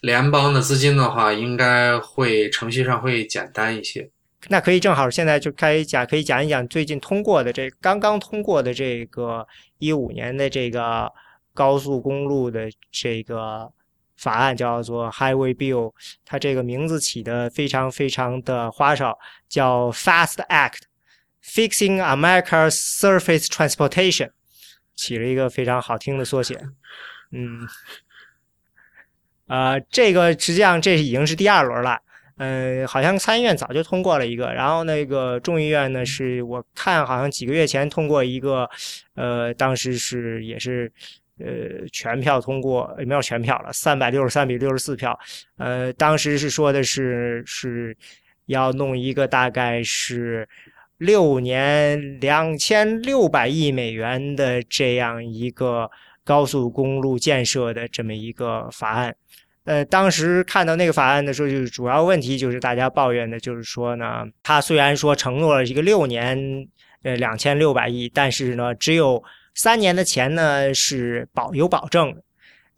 [0.00, 4.10] 联邦的资金的话，应该会程序上会简单一些。
[4.48, 9.46] 那可以正好现在就开讲，可以讲一讲最近通过的这刚刚通过的这个
[9.78, 11.12] 一五年的这个
[11.52, 13.70] 高速公路的这个
[14.16, 15.92] 法案，叫做 Highway Bill。
[16.24, 24.30] 它这个名字起的非常非常的花哨，叫 Fast Act，Fixing America's Surface Transportation，
[24.96, 26.58] 起了一个非常好听的缩写。
[27.30, 27.68] 嗯，
[29.48, 32.00] 呃，这个实际上这已经是第二轮了。
[32.42, 38.66] 嗯，好像参议院早就通过了一个，然后那个众议院呢，是我看好像几个月前通过一个，
[39.14, 40.90] 呃，当时是也是，
[41.38, 45.18] 呃，全票通过，没有全票了，三百六十三比六十四票，
[45.58, 47.94] 呃，当时是说的是是
[48.46, 50.48] 要弄一个大概是
[50.96, 55.90] 六年两千六百亿美元的这样一个
[56.24, 59.14] 高速公路建设的这么一个法案。
[59.70, 66.36] 呃，当时看到那个法案的时候，就是主要问题就是大家抱怨的，就是说呢，他虽然说承诺了一个六年，
[67.04, 69.22] 呃，两千六百亿，但是呢，只有
[69.54, 72.12] 三年的钱呢是保有保证。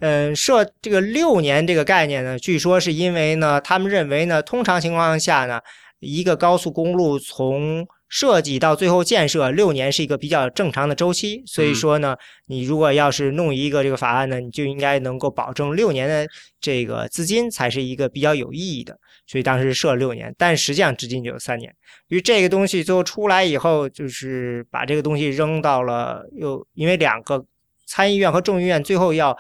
[0.01, 5.59] 嗯，设这个六年这个概念呢，据说是因为呢，他们认为呢，通常情况下呢，
[6.01, 12.15] 一个高速公路从设计到最后建设六年是一个比较正常的周期，所以说呢，
[12.47, 16.29] 你如果要是弄一个这个法案呢，你就应该能够保证六年的
[16.61, 18.95] 这个资金才是一个比较有意义的。
[19.27, 21.75] 所以当时设了六年，但实际上至今就有三年。
[22.09, 27.43] 因为这个东西最后出来以后，就是把这个东西扔到了又因为两个
[27.87, 29.35] 参议院和众议院最后要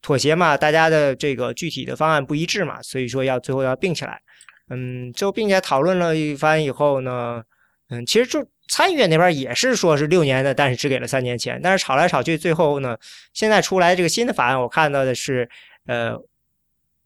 [0.00, 4.18] 妥协嘛，大家的这个具体的方案不一致嘛，所以说要最后要并起来。
[4.70, 7.42] 嗯，最后并且讨论了一番以后呢。
[7.90, 11.60] 嗯，其实就参议院那边也是说是六年的，但是只给了三年钱。
[11.62, 12.96] 但是吵来吵去，最后呢，
[13.34, 15.48] 现在出来这个新的法案，我看到的是，
[15.86, 16.18] 呃，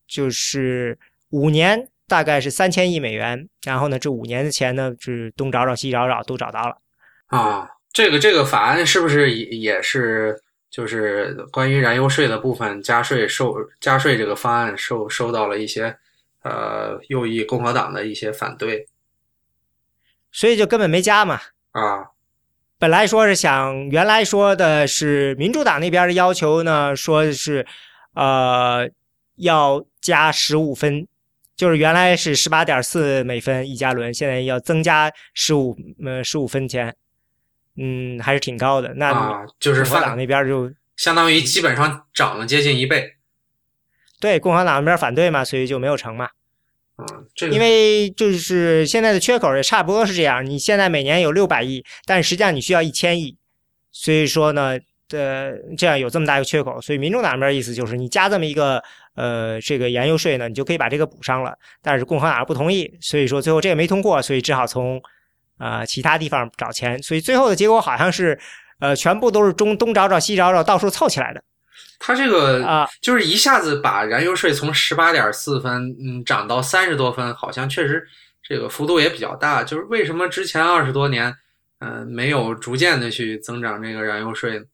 [0.07, 0.97] 就是
[1.31, 3.49] 五年，大概是三千亿美元。
[3.65, 6.77] 然后呢，这五年的钱呢，是东找找西找找都找到了。
[7.27, 15.95] 啊，这个这个法案是不是也也是就是关于燃油税的部分加税受加税这个方案受受到了一些
[16.45, 18.87] 呃右翼共和党的一些反对？
[20.31, 21.41] 所以就根本没加嘛
[21.73, 22.11] 啊！
[22.79, 27.67] 本来说是想，原来说的是民主党那边的要求呢，说是
[28.15, 28.89] 呃
[29.37, 31.09] 要加十五分，
[31.57, 36.95] 就是原来是十八点四美分一加仑，现在要增加十五呃十五分钱，
[37.77, 38.95] 嗯，还是挺高的。
[38.95, 43.17] 那就是共和党那边就相当于基本上涨了接近一倍。
[44.21, 46.29] 对，共和党那边反对嘛，所以就没有成嘛。
[46.99, 53.37] 嗯，这个因为就是现在的缺口也差不多是这样，你现在每年有六百亿，但实际上你需要一千亿，
[53.93, 54.77] 所以说呢，
[55.11, 58.83] 呃，这样有这么大一个缺口，所以民主党那边意思就是你加这么一个
[59.15, 65.01] 呃这个燃油税呢，你就可以把这个补上了，但是共和党不同意，所以说最后这个没通过，所以只好从
[65.59, 68.39] 啊、其他地方找钱，所以最后的结果好像是
[68.81, 71.43] 呃全部都是中东找找西找找，到处凑起来的。
[71.99, 78.07] 它这个啊、就是一下子把燃油税从十八点四分，嗯，涨到三十多分，好像确实
[78.43, 79.65] 这个幅度也比较大。
[79.65, 81.35] 就是为什么之前二十多年，
[81.81, 84.65] 嗯、没有逐渐的去增长这个燃油税呢？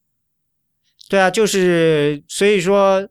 [1.09, 3.07] 对啊，就是所以说，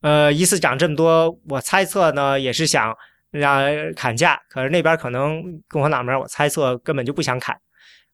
[0.00, 2.96] 呃，一次涨这么多，我猜测呢也是想
[3.30, 3.64] 让
[3.94, 7.56] 砍价，可是那边可能共和党那边我猜测根本就不想砍。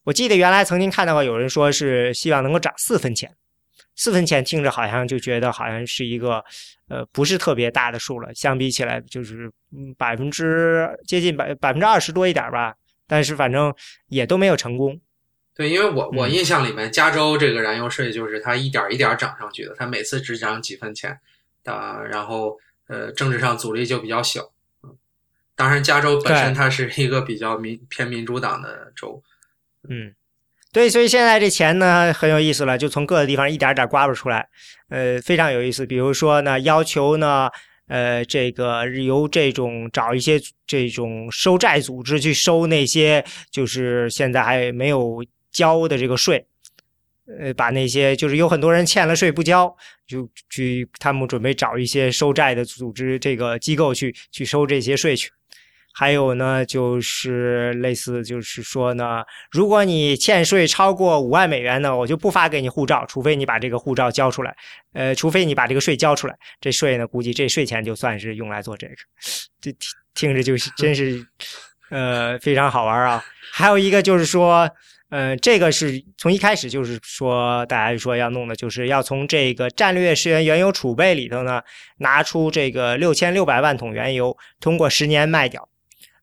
[0.05, 3.35] 我记得原来曾经看到过有人说是希望能够涨四分钱，
[3.97, 6.45] 四分钱听着好像就觉得好像是一个
[6.89, 12.75] 呃不是特别大的数了，相比起来就是嗯百分之接近百百分之二十多一点吧，
[13.09, 13.75] 但是反正
[14.09, 15.01] 也都没有成功。
[15.55, 21.19] 对，因为我我嗯印象里面，加州这个燃油税就是它一点儿一点儿涨上去的，它每次只涨几分钱，
[21.65, 24.53] 啊，然后呃，政治上阻力就比较小。
[24.83, 24.95] 嗯，
[25.55, 29.23] 当然，加州本身它是一个比较民偏民主党的州。
[29.89, 30.15] 嗯，
[30.77, 34.47] 对，所以现在这钱呢很有意思了，就从各个地方一点点刮巴出来，
[34.91, 35.87] 呃，非常有意思。
[35.87, 37.49] 比如说呢，要求呢，
[37.89, 46.47] 呃，这个由这种找一些这种收债组织去收那些就是现在还没有交的这个税，
[47.41, 49.75] 呃，把那些就是有很多人欠了税不交，
[50.07, 55.31] 就去他们准备找一些收债的组织这个机构去去收这些税去。
[55.99, 64.55] 还有呢，就是类似，就是说呢，如果你欠税超过五万美元呢，我就不发给你护照，除非你把这个护照交出来，
[64.93, 66.37] 呃，除非你把这个税交出来。
[66.61, 68.95] 这税呢，估计这税钱就算是用来做这个，
[69.59, 71.27] 这听听着就是 真是，
[71.89, 73.25] 呃，非常好玩啊。
[73.51, 74.71] 还有一个就是说，
[75.09, 81.63] 呃，这个是从一开始就是说，大家说要弄的，就是要从这个战略石油原油储备里头呢，
[82.01, 85.67] 拿出这个六千六百万桶原油，通过十年卖掉。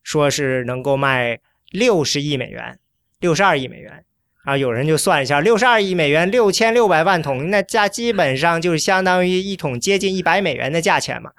[0.03, 1.39] 说是能够卖
[1.71, 2.77] 六十亿美元，
[3.19, 4.03] 六十二亿美元
[4.43, 4.57] 啊！
[4.57, 11.31] 有人就算一下，六十二亿美元，六千六百万桶，那价基本上就是相当于一桶接近一百美元的价钱嘛。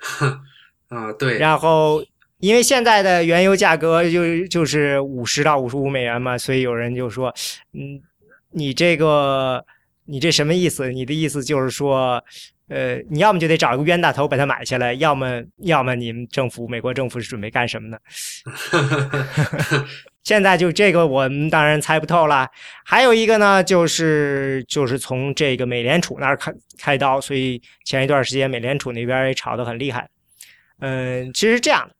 [0.88, 2.04] 啊，对，然后，
[2.38, 7.32] 因为现在的原油价格就就是五十到五十五美元嘛，所以有人就说，
[7.72, 8.02] 嗯，
[8.50, 9.64] 你这个
[10.06, 10.90] 你这什么意思？
[10.90, 12.24] 你的意思就是说，
[12.70, 17.98] 呃，你要么就得找一个冤大头把它买下来，要么要么你们政府美国政府是准备干什么呢？
[20.22, 22.48] 现在就这个我们当然猜不透了。
[22.84, 30.08] 还有一个呢，就是就是从这个美联储那儿开开刀，所以前一段时间美联储那边也吵得很厉害。
[30.78, 31.94] 嗯，其实这样的，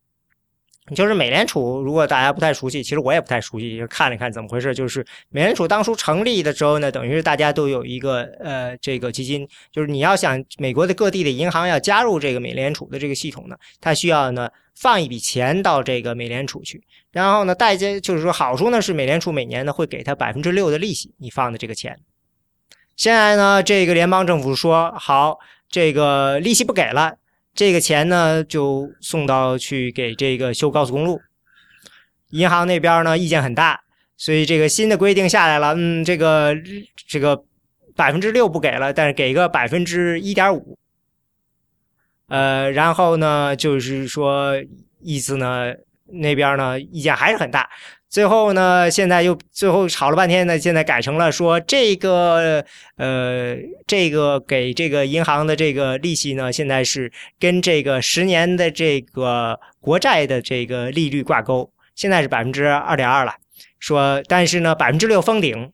[0.94, 4.74] 就是美联储，如果大家不太熟悉，其实我也不太熟悉，就看了看怎么回事。
[4.74, 16.82] 就是美联储当初成立的时候呢，等于是大家都有一个呃这个基金，就是你要想美国的各地的银行要加入这个美联储的这个系统呢，它需要呢放一笔钱到这个美联储去，
[17.12, 21.98] 然后呢代价就是说好处呢是美联储每年呢会给它百分之六的利息，你放的这个钱。
[22.96, 25.38] 现在呢，这个联邦政府说好，
[25.70, 27.14] 这个利息不给了。
[27.54, 31.20] 这个钱呢，就送到去给这个修高速公路。
[32.30, 33.80] 银行那边呢意见很大，
[34.16, 36.54] 所以这个新的规定下来了，嗯，这个
[37.08, 37.44] 这个
[37.96, 40.78] 百分之六不给了，但是给个百分之一点五。
[42.28, 44.54] 呃，然后呢，就是说
[45.00, 45.74] 意思呢，
[46.06, 47.68] 那边呢意见还是很大。
[48.10, 52.64] 最后呢，现在又最后吵了半天呢，现在改成了说这个
[52.96, 53.56] 呃，
[53.86, 63.32] 这个给这个银行的这个利息呢，现在是跟这个十年的这个国债的这个利率挂钩，现在是百分之二点二了。
[63.78, 65.72] 说，但是呢，百分之六封顶，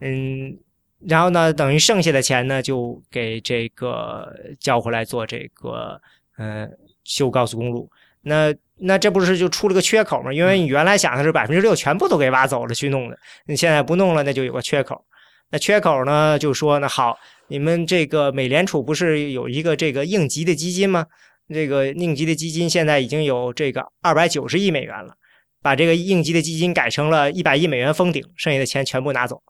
[0.00, 0.56] 嗯，
[1.00, 6.00] 然后呢，等于剩下的钱呢，就给这个交回来做这个
[6.36, 6.68] 呃
[7.02, 7.90] 修高速公路。
[8.22, 10.32] 那那这不是就出了个缺口吗？
[10.32, 15.04] 因为你原来想的是百分之六全部都给挖走了去弄的，你现在不弄了，那就有个缺口。
[15.50, 17.16] 那缺口呢，就说那，好，
[17.48, 21.06] 你们这个美联储不是有一个这个应急的基金吗？
[21.48, 25.14] 这个应急的基金现在已经有这个二百九十亿美元了，
[25.62, 29.42] 把这个应急的基金改成了一百亿美元封顶，剩下的钱全部拿走，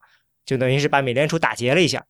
[0.47, 2.05] 就等于是把美联储打劫了一下。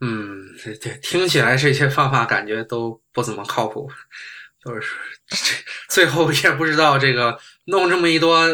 [0.00, 3.90] 嗯，对对，听起来这些方法感觉都不怎么靠谱，
[4.64, 4.82] 都是
[5.88, 8.46] 最后也不知道这个弄这么一多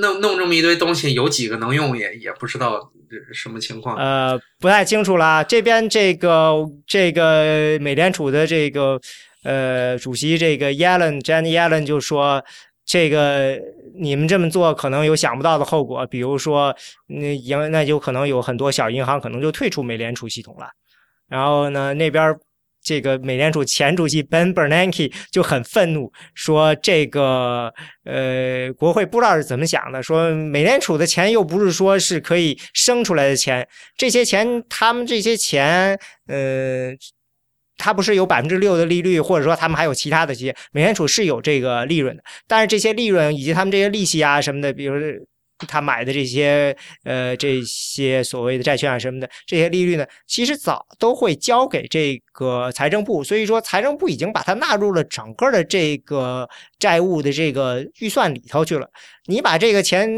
[0.00, 2.92] 弄弄这么一堆东西有几个能用，也也不知道
[3.32, 3.96] 什么情况。
[3.96, 5.44] 呃，不太清楚啦。
[5.44, 6.54] 这边这个
[6.86, 9.00] 这个美联储的这个
[9.44, 12.44] 呃，主席这个 Yellen，Janet Yellen 就说，
[12.84, 13.58] 这个
[14.00, 16.74] 你们这么做可能有想不到的后果，比如说，
[17.06, 20.68] 那银那就可能有很多小银行可能就退出美联储系统了。
[21.28, 22.36] 然后呢，那边
[22.82, 27.72] 这个美联储前主席 Ben Bernanke 就很愤怒，说这个
[28.04, 33.66] 呃，国会不知道是怎么想的，说美联储的钱又不是说是可以生出来的钱，
[33.96, 36.92] 这些钱他们这些钱，呃。
[37.78, 44.94] 它不是有百分之六的利率，或者说他们还有其他的这些，美联储是有这个利润的，但是这些利润以及他们这些利息啊什么的，比如
[45.66, 56.48] 他买的这些呃这些所谓的债券啊什么的，这些利率呢，其实早都会交给这个财政部，所以说财政部已经把它纳入了整个的这个
[56.78, 58.88] 债务的这个预算里头去了，
[59.26, 60.08] 你把这个钱。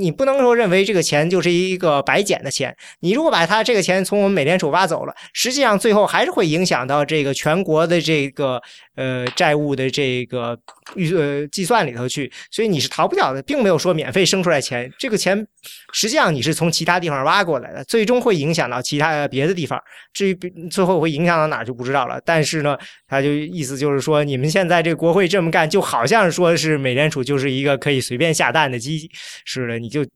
[0.00, 2.74] 你不能说认为这个钱就是一个白捡的钱。
[3.00, 8.60] 你如果把它这个钱从我们美联储挖走了，实际上最后还是会影响到这个全国的这个
[8.96, 10.58] 呃债务的这个
[10.94, 12.32] 预呃计算里头去。
[12.50, 14.90] 所以你是逃不掉的，并没有说免费生出来钱。
[14.98, 15.46] 这个钱
[15.92, 19.78] 实际上你是从其他地方挖过来的，最终会影响到其他别的地方。
[20.14, 20.34] 至于
[20.70, 22.18] 最后会影响到哪就不知道了。
[22.24, 22.74] 但是呢，
[23.06, 29.10] 他就意思就是说，你们现在这国会这么干，就好像说是美联储就是一个可以随便下蛋的鸡
[29.44, 29.78] 似的。
[29.78, 30.06] 你就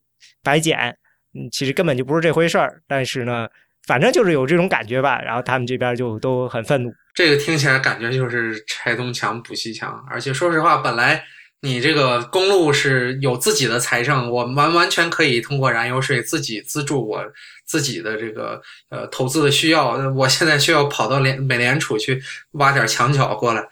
[0.43, 0.97] 白捡，
[1.35, 2.81] 嗯，其实根本就不是这回事儿。
[2.87, 3.47] 但是呢，
[3.87, 5.21] 反正就是有这种感觉吧。
[5.21, 6.91] 然后他们这边就都很愤怒。
[7.15, 10.03] 这个听起来感觉就是拆东墙补西墙。
[10.09, 11.23] 而且说实话，本来
[11.61, 17.23] 你这个公路是有自己的财政，我完完全可以通过燃油税自己资助我
[17.67, 18.61] 自己的这个
[18.91, 19.91] 呃投资的需要。
[20.13, 22.23] 我现在需要跑到联美联储去
[22.53, 23.63] 挖点墙角过来，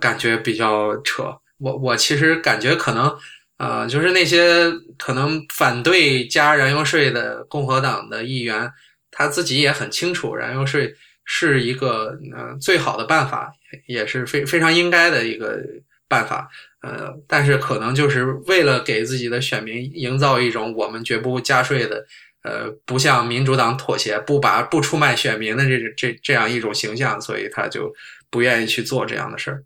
[0.00, 1.24] 感觉比较扯。
[1.58, 3.14] 我我其实感觉可能。
[3.58, 8.72] 啊，就是那些可能反对加燃油税的共和党的议员，
[9.10, 10.94] 他自己也很清楚，燃油税
[11.24, 13.52] 是一个呃最好的办法，
[13.86, 15.60] 也是非非常应该的一个
[16.08, 16.48] 办法。
[16.82, 22.06] 呃，但是可能就是为了给自己的选民营造一种我们绝不加税的，
[22.44, 27.92] 呃，不向民主党妥协，不把不出卖选民的这这这样一种形象，所以他就
[28.30, 29.64] 不愿意去做这样的事儿。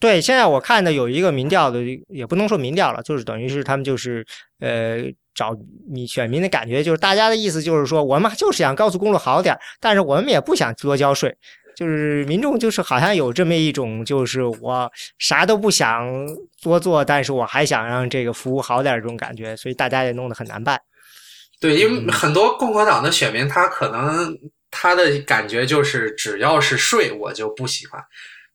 [0.00, 4.24] 对，现在我看的有一个民调的，也不能说民调了，就是等于是他们就是
[4.60, 4.98] 呃
[5.34, 5.56] 找
[5.92, 11.36] 你选民的感觉，就是大家的意思就是说，我们就是想高速公路好点但是我们也不想多交税，
[11.74, 14.88] 就是民众就是好像有这么一种，就是我
[15.18, 16.08] 啥都不想
[16.62, 20.80] 多做，但是我还想让这个服务好点这种感觉，所以大家也弄得很难办。
[21.60, 24.32] 对，因为很多共和党的选民，他可能
[24.70, 28.00] 他的感觉就是只要是税，我就不喜欢。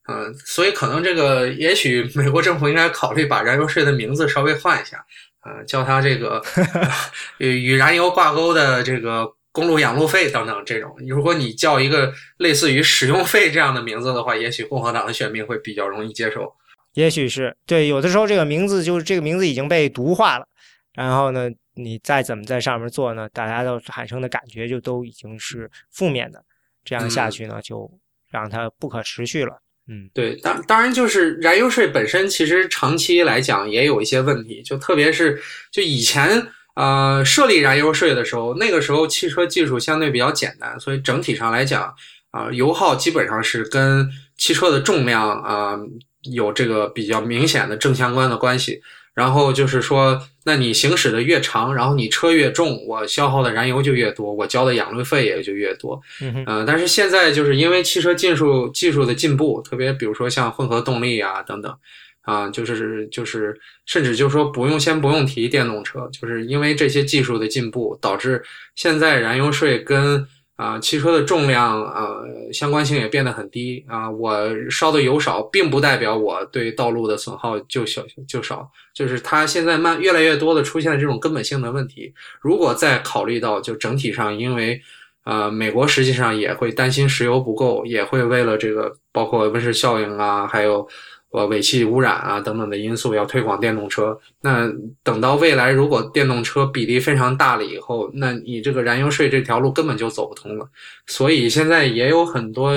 [0.07, 5.03] 嗯，所以可能这个，也许美国政府应该考虑把燃油税的名字稍微换一下，
[5.45, 6.43] 呃，叫它这个
[7.39, 10.93] 与与燃油挂钩的这个公路养路费等等这种。
[11.07, 16.53] 如果你叫一个类似于使用费这样的名字的话，也许共和党的选民会比较容易接受。
[16.95, 20.45] 也许是对，有的时候这个名字就是这个名字已经被毒化了，
[20.93, 26.43] 然后呢，你再怎么在上面做呢，大家都产生的感觉就都已经是负面的，
[26.83, 27.89] 这样下去呢，就
[28.29, 29.61] 让它不可持续了。
[29.87, 41.93] 嗯，对，当当然就是燃油税本身，其实长期来讲也有一些问题，就特别是就以前呃设立燃油税的时候，那个时候汽车技术相对比较简单，所以整体上来讲
[42.31, 45.77] 啊油耗基本上是跟汽车的重量啊
[46.21, 48.81] 有这个比较明显的正相关的关系。
[49.13, 56.01] 然后就是说，那你行驶的越长，然后你车越重，我消耗的燃油就越多，我交的养路费也就越多。
[56.21, 61.75] 嗯，但是现在就是因为汽车技术技术的进步，特别比如说像混合动力啊等等，
[62.21, 68.43] 啊，就是就是甚至就是说不用先不用提电动车，就是因为这些技术的进步，导致
[68.75, 70.27] 现在燃油税跟。
[70.63, 74.09] 啊，汽车的重量呃相关性也变得很低啊。
[74.09, 74.31] 我
[74.69, 82.13] 烧的油少，并不代表我对道路的损耗就小就少，就是它现在慢越来越多的出现了这种根本性的问题。
[82.39, 84.81] 如果再考虑到就整体上，因为
[85.25, 90.87] 呃美国实际上也会担心石油不够，也会为了这个包括温室效应啊，还有。
[91.33, 94.71] 呃，尾气污染啊等等的因素要推广电动车，那
[95.03, 100.69] 等到未来如果电动车比例非常大了以后，那你这个燃油税这条路根本就走不通了。
[101.07, 102.71] 所以现在也有很多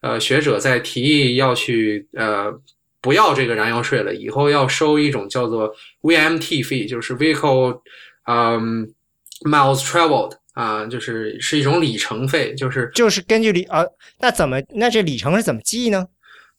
[0.00, 2.50] 呃学者在提议要去呃
[3.02, 5.70] 不要这个燃油税了，以后要收一种叫做
[6.00, 7.82] VMT 费，就是 Vehicle
[8.24, 8.90] 嗯
[9.44, 13.84] Miles Traveled 啊，就是是一种里程费，就是就是根据里啊，
[14.20, 16.06] 那怎么那这里程是怎么计呢？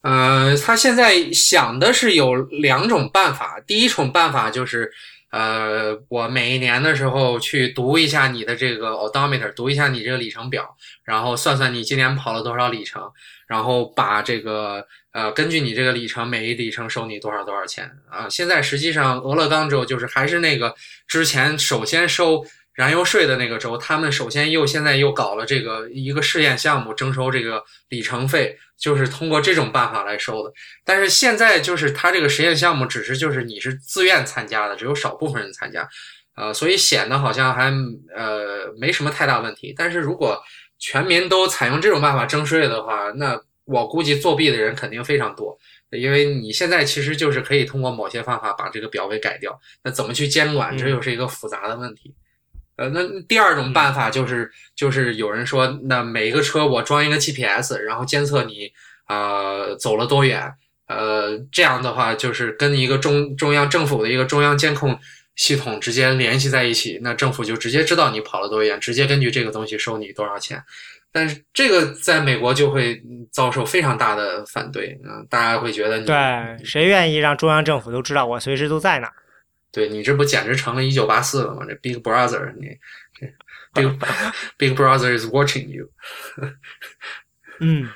[0.02, 3.60] 呃，他现在想的是有两种办法。
[3.68, 4.92] 第一种办法就是，
[5.32, 13.12] 呃，我每一年的时候去读一下你的这个 odometer，读一下你这个里程表，然后算算你今年跑了多少里程，
[13.48, 18.28] 然后把这个呃，根据你这个里程，每一里程收你多少多少钱啊？
[18.30, 20.74] 现在实际上俄勒冈州就是还是那个
[21.08, 22.46] 之前首先收。
[22.74, 30.54] 燃油税的那个州，他们首先又现在又搞了这个一个试验项目，征收这个里程费，就是通过这种办法来收的。
[30.86, 35.88] 但是现在就是他这个实验项目，只是就是你是自愿参加的，只有少部分人参加，
[36.36, 37.72] 呃，所以显得好像还
[38.16, 39.74] 呃没什么太大问题。
[39.78, 40.42] 但是如果
[40.80, 45.58] 全民都采用这种办法征税的话，那我估计作弊的人肯定非常多，
[45.92, 52.14] 因为你现在其实就是可以通过某些方法把这个表给改掉，那怎么去监管，这又是一个复杂的问题。
[52.82, 58.72] 呃，那第二种办法就是，就是有人说，那每一个车我装一个 GPS，然后监测你
[59.06, 60.52] 啊走了多远，
[60.88, 64.98] 呃，这样的话就是跟一个中中央政府的一个中央监控
[65.36, 70.64] 系统直接联系在一起，那政府就直接知道你跑了多远，直接根据这个东西收你多少钱。
[71.12, 73.00] 但是这个在美国就会
[73.32, 79.12] 遭受非常大的反对，嗯，大家会觉得，对，谁愿意让中央政府都知道我随时都在哪？
[79.72, 81.66] 对你这不简直成了一九八四了吗？
[81.66, 82.78] 这 Big Brother，你
[83.14, 83.28] 这
[83.74, 83.98] Big
[84.58, 85.90] Big Brother is watching you。
[87.62, 87.90] 嗯，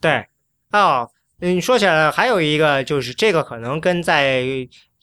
[0.00, 0.26] 对
[0.70, 1.10] 哦，
[1.40, 4.44] 嗯，说起来还有一个就是这个可能跟在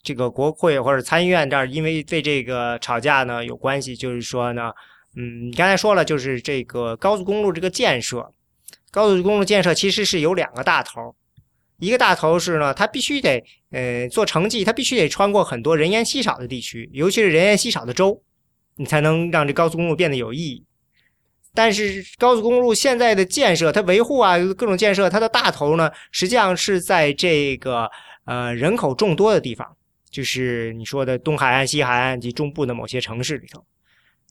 [0.02, 3.94] 这个国会或者参议院这儿，因为对这个吵架呢有关系。
[3.94, 4.72] 就是说呢，
[5.16, 8.32] 嗯，你刚才说了，就是这个高速公路这个建设，
[8.90, 11.14] 高速公路建设其实是有两个大头。
[11.78, 18.20] 一个大头是呢，它必须得，呃，做成绩，它必须得穿过很多人烟稀少的地区，尤其是人烟稀少的州，
[18.76, 20.64] 你才能让这高速公路变得有意义。
[21.54, 27.88] 但是高速公路现在的建设，它维护啊，各种建设，它的大头呢，实际上是在这个
[28.24, 29.76] 呃人口众多的地方，
[30.10, 33.64] 就是你说的东海岸、西海岸及中部的某些城市里头。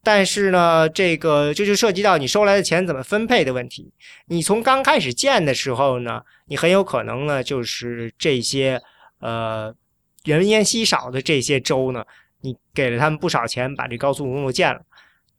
[0.07, 3.91] 但是呢，这个这就涉及到你收来的钱怎么分配的问题。
[4.27, 8.81] 你从刚开始建的时候呢，你很有可能呢，就是这些
[9.19, 9.75] 呃
[10.23, 12.05] 人烟稀少的这些州呢，
[12.39, 14.79] 你给了他们不少钱，把这高速公路建了。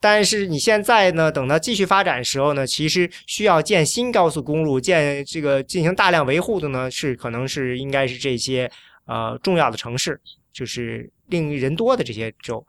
[0.01, 8.71] 但是你现在呢，等到继续发展的时候呢，其实需要建新高速公路，建这个进行大量维护的呢，是可能是应该是这些
[9.07, 10.21] 呃重要的城市，
[10.53, 12.63] 就是令人多的这些州。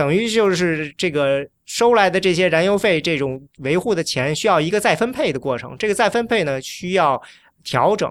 [0.00, 5.76] 等于就是这个收来的这些燃油费，这种维护的钱需要一个再分配的过程。
[5.76, 7.22] 这个再分配呢，需要
[7.62, 8.10] 调整，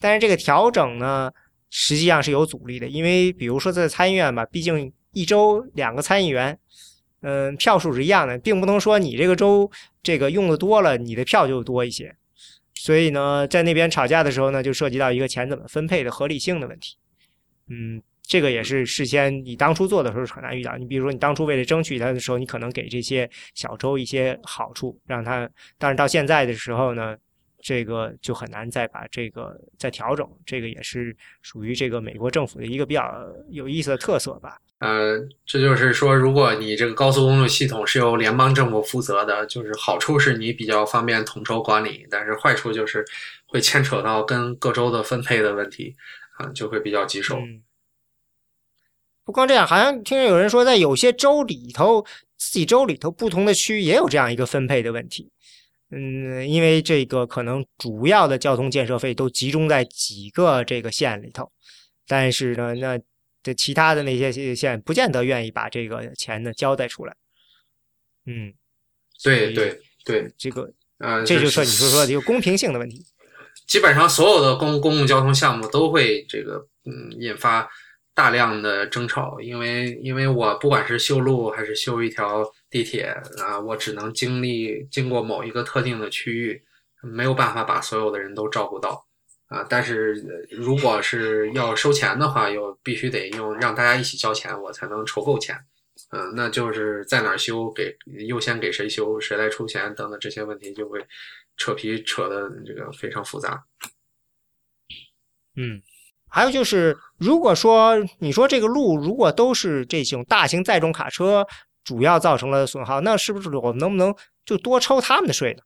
[0.00, 1.30] 但是这个调整呢，
[1.70, 2.88] 实际上是有阻力的。
[2.88, 6.58] 因为比如说在参议院吧，毕竟一周两个参议员，
[7.20, 9.70] 嗯，票数是一样的，并不能说你这个州
[10.02, 12.12] 这个用的多了，你的票就多一些。
[12.74, 16.96] 所以呢，在那边吵架的时候呢，就涉及到一个钱怎么分配的合理性的问题。
[17.68, 18.02] 嗯。
[18.28, 20.76] 这个也是事先你当初做的时候是很难遇到。
[20.76, 25.48] 你比如说，你当初为了争取它的时候，你可能给这些小州一些好处，让它。
[25.78, 27.16] 但是到现在的时候呢，
[27.62, 30.28] 这个就很难再把这个再调整。
[30.44, 33.02] 这个也是属于这个美国政府的一个比较
[33.48, 34.58] 有意思的特色吧。
[34.80, 43.02] 呃，这就是说，如果你这个高速公路系统是由联邦政府负责的，就是好处是你比较方便统筹管理，但是坏处就是
[43.46, 45.96] 会牵扯到跟各州的分配的问题
[46.36, 47.40] 啊，就会比较棘手。
[49.28, 52.02] 不光这样，好像听有人说，在有些州里头，
[52.38, 55.30] 自己州里头不同的区也有这样一个分配的问题。
[55.90, 61.52] 嗯，因为这个可能主要的交通建设费都集中在几个这个县里头，
[62.06, 62.98] 但是呢，那
[63.42, 67.14] 这其他的那些县不见得愿意把这个钱呢交代出来。
[68.24, 68.54] 嗯，
[69.22, 73.04] 对对对，这个呃，这就说你说说一个公平性的问题。
[73.66, 77.68] 基本上所有的公公共交通项目都会这个嗯引发。
[78.18, 86.60] 大量的争吵，因为因为我不管是修路还是修一条地铁啊，我只能经历经过某一个特定的区域，
[87.00, 89.06] 没有办法把所有的人都照顾到
[89.46, 89.64] 啊。
[89.70, 90.14] 但是
[90.50, 95.56] 如果是要收钱的话，又必须得用让大家一起交钱，我才能筹够钱。
[96.10, 97.96] 嗯，那就是在哪修给
[98.26, 100.98] 优先给谁修，谁来出钱等等这些问题就会
[101.56, 103.64] 扯皮扯的这个非常复杂。
[105.54, 105.80] 嗯。
[106.30, 111.46] 还有就是，如果说你说这个路如果都是这种大型载重卡车
[111.84, 114.14] 主要造成了损耗，那是不是我们能不能
[114.44, 115.62] 就多抽他们的税呢？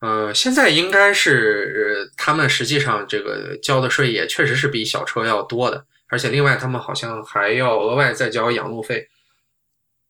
[0.00, 9.08] 呃，现在应该是他们实际上这个交的税也确实是比小车要多的，而且另外他们好像还要额外再交养路费。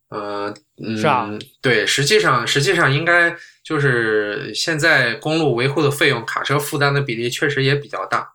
[0.09, 0.55] 呃，
[0.97, 1.29] 是啊，
[1.61, 8.33] 对，实际上实际上应该就是现在公路维护的费用，卡车负担的比例确实也比较大。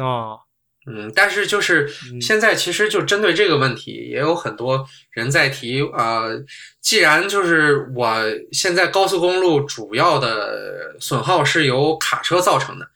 [0.00, 0.40] 哦，
[0.86, 1.88] 嗯，但是就是
[2.20, 6.42] 现在其实就针对这个问题，也有很多人在提呃，
[6.80, 8.22] 既然就是我
[8.52, 12.88] 现在高速公路主要的损耗是由卡车造成的，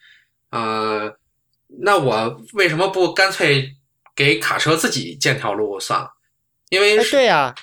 [0.51, 1.15] 呃，
[1.81, 3.75] 那我为什么不干脆
[4.15, 6.11] 给卡车自己建条路算了？
[6.71, 7.55] 因为对呀。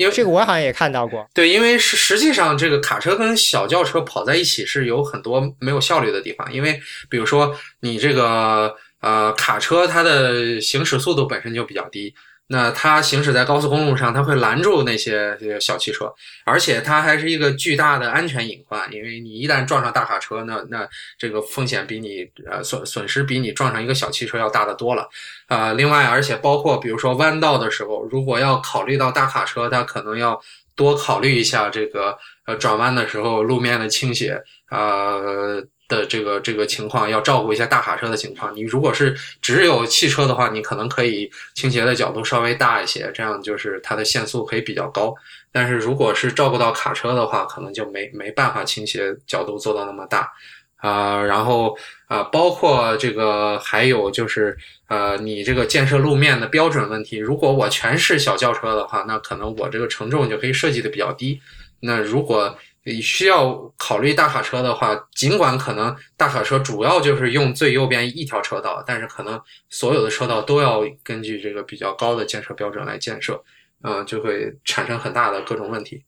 [0.00, 6.80] 因为这个我好像也看到过，对，因为实实际上这个卡车跟小轿车跑在一起是有很多没有效率的地方，因为
[7.10, 12.14] 比如说你这个呃卡车它的行驶速度本身就比较低。
[12.50, 16.10] 那它行驶在高速公路上，它会拦住那些小汽车，
[16.46, 20.88] 而且它还是一个巨大的安全隐患，因为你一旦撞上大卡车，那那
[21.18, 25.06] 这个风险比你呃损损失比你撞上一个小汽车要大得多了，
[25.48, 30.40] 啊，另外而且包括比如说弯道的时候，如果要考虑到大卡车，它可能要
[30.74, 32.16] 多考虑一下这个
[32.46, 35.62] 呃转弯的时候路面的倾斜，呃。
[35.88, 38.54] 的这个这个情况要照顾一下大卡车的情况。
[38.54, 45.14] 你如果是只有汽车的话，你可能可以倾斜的角度稍微大一些，这样就是它的限速可以比较高。
[45.50, 50.30] 但是如果是照顾到卡车的话，可能就没没办法倾斜角度做到那么大
[50.76, 51.22] 啊。
[51.22, 51.74] 然后
[52.06, 54.56] 啊，包括这个还有就是
[54.88, 57.16] 呃，你这个建设路面的标准问题。
[57.16, 61.40] 如果我全是小轿车的话，那可能我这个承重就可以设计的比较低。
[61.80, 62.58] 那如果
[63.00, 73.42] 需要考虑大卡车的话，尽管可能大卡车主要就是用最右边一条车道，但是可能所有的车道都要根据这个比较高的建设标准来建设，
[73.82, 76.04] 嗯，就会产生很大的各种问题。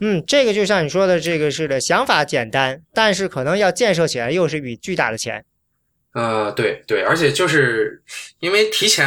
[0.00, 5.44] 嗯，这个就像你说的，这个是的，想法简单，但是可能要建设起来又是一笔巨大的钱。
[6.12, 8.02] 呃，对对，而且就是
[8.40, 9.06] 因为提前。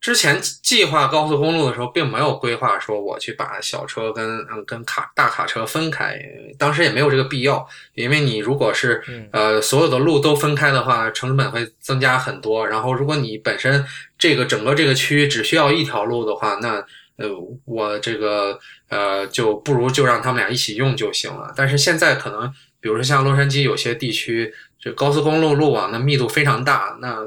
[0.00, 6.16] 之前计划高速公路的时候，并没有规划说我去把小车跟嗯跟卡大卡车分开，
[6.56, 7.68] 当时也没有这个必要。
[7.94, 9.02] 因为你如果是
[9.32, 12.66] 呃所有的路都分开的话，成本会增加很多。
[12.66, 13.84] 然后如果你本身
[14.16, 16.76] 这个整个这个区域只需要一条路的话，那
[17.16, 17.28] 呃
[17.64, 18.56] 我这个
[18.88, 21.52] 呃就不如就让他们俩一起用就行了。
[21.56, 22.48] 但是现在可能，
[22.80, 27.18] 比如说像洛杉矶有些地区，这高速公路路网的密度非常大，那。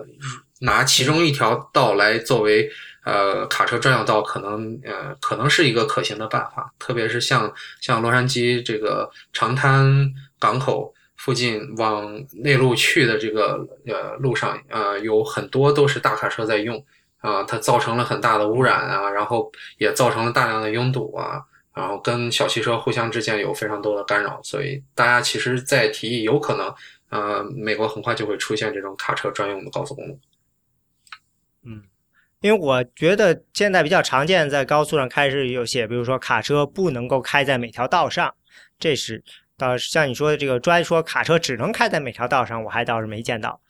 [0.61, 2.69] 拿其中一条道来作为
[3.03, 6.71] 呃卡车专用道，可能呃可能是一个可行的办法。
[6.79, 16.83] 特别是像像洛杉矶这个长滩港口附近往内陆去的这个呃路上，呃有很多都是大卡车在用
[17.19, 21.41] 啊，它造成了很大的污染啊，然后也造成了大量的拥堵啊，
[21.73, 24.39] 然后跟小汽车互相之间有非常多的干扰。
[24.43, 26.73] 所以大家其实在提议，有可能
[27.09, 30.19] 呃美国很快就会出现这种卡车专用的高速公路。
[32.41, 38.33] 嗯，因为我觉得现在比较常见，在高速上开始有些，比如说卡车不能够开在每条道上，
[38.77, 39.23] 这是
[39.57, 43.61] 倒是像你说的这个专说卡车只能开在每条道上，我还倒是没见到。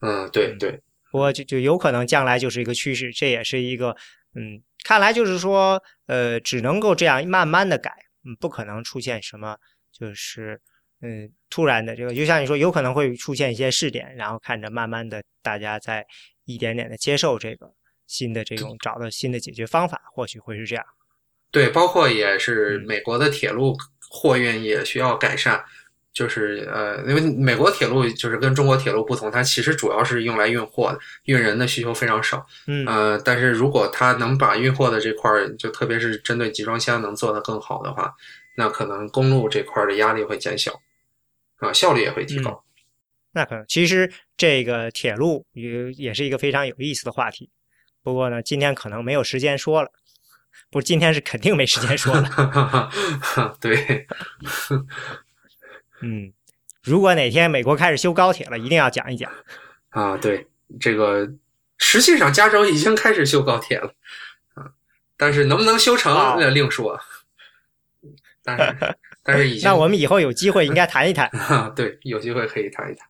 [0.00, 0.80] 嗯，对对，
[1.10, 3.96] 不过就就有可能将来就是一个趋势，这也是一个
[4.34, 7.92] 嗯，看来就是说呃，只能够这样慢慢的改，
[8.24, 9.56] 嗯，不可能出现什么
[9.92, 10.60] 就是
[11.02, 16.06] 嗯突然的这个，就像你说，有可能会出现一些试点，然后看着慢慢的大家在。
[16.50, 17.70] 一点点的接受这个
[18.08, 20.84] 新的这种找到新的解决方法，或许会是这样。
[21.52, 23.76] 对，包括也是美国的铁路
[24.10, 25.64] 货运也需要改善，
[26.12, 32.44] 就是呃，因为美国铁路就是跟中国铁路不同，它其实主要是用来运货的，运人的需求非常少。
[32.66, 38.12] 嗯，呃，但是如果它能把运货的这块儿，就特别是针对集装箱能做得更好的话，
[38.56, 40.72] 那可能公路这块的压力会减小，
[41.58, 42.64] 啊，效率也会提高。
[43.32, 47.48] 那可能其实这个铁路也也是一个非常有意思的话题，
[48.08, 49.90] 不过呢，今天可能没有时间说了，
[50.70, 52.90] 不，今天是肯定没时间说了。
[53.60, 54.06] 对，
[56.00, 56.32] 嗯，
[56.82, 59.30] 如果哪天美国开始修高铁了，一定要讲一讲。
[59.90, 60.46] 啊，对，
[60.80, 61.28] 这个
[61.76, 63.92] 实际上加州已经开始修高铁了，
[64.54, 64.72] 啊，
[65.18, 66.98] 但是能不能修成那另说。
[68.42, 71.26] 但是但是已 经，那我们以后有机会应该谈一谈。
[71.28, 73.06] 啊 对，有机会可以谈一谈。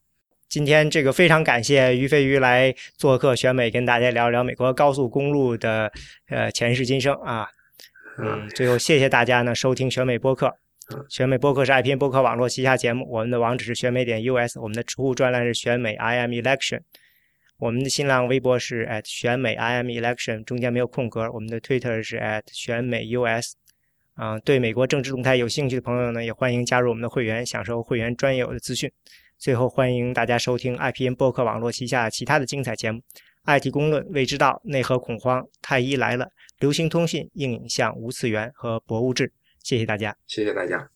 [0.48, 5.92] 今天这个非常感谢于飞鱼来做客选美，跟大家聊聊美国高速公路的
[6.30, 7.46] 呃前世今生啊。
[8.16, 10.56] 嗯，最后谢谢大家呢收听选美播客。
[11.10, 16.80] 选美播客是爱拼播客网络旗下节目，我们的网址是选美点 US，我们的知乎专栏是选美 I am election，
[17.58, 21.30] 我们的新浪微博是 at 选美 I am election，中间没有空格。
[21.30, 23.52] 我们的 Twitter 是 at 选美 US。
[24.14, 28.90] 啊，对美国政治动态有兴趣的朋友呢，也欢迎加入我们的会员，享受会员专有的资讯。
[29.38, 32.98] 最后，欢迎大家收听 IPN 播客网络旗下其他的精彩节目：
[33.46, 36.24] 《IT 公论》、《未知道》、《内核恐慌》、《太医来了》、
[36.58, 39.28] 《流行通信》、《硬影像》、《无次元》和《博物志》。
[39.62, 40.90] 谢谢大家，谢谢大家。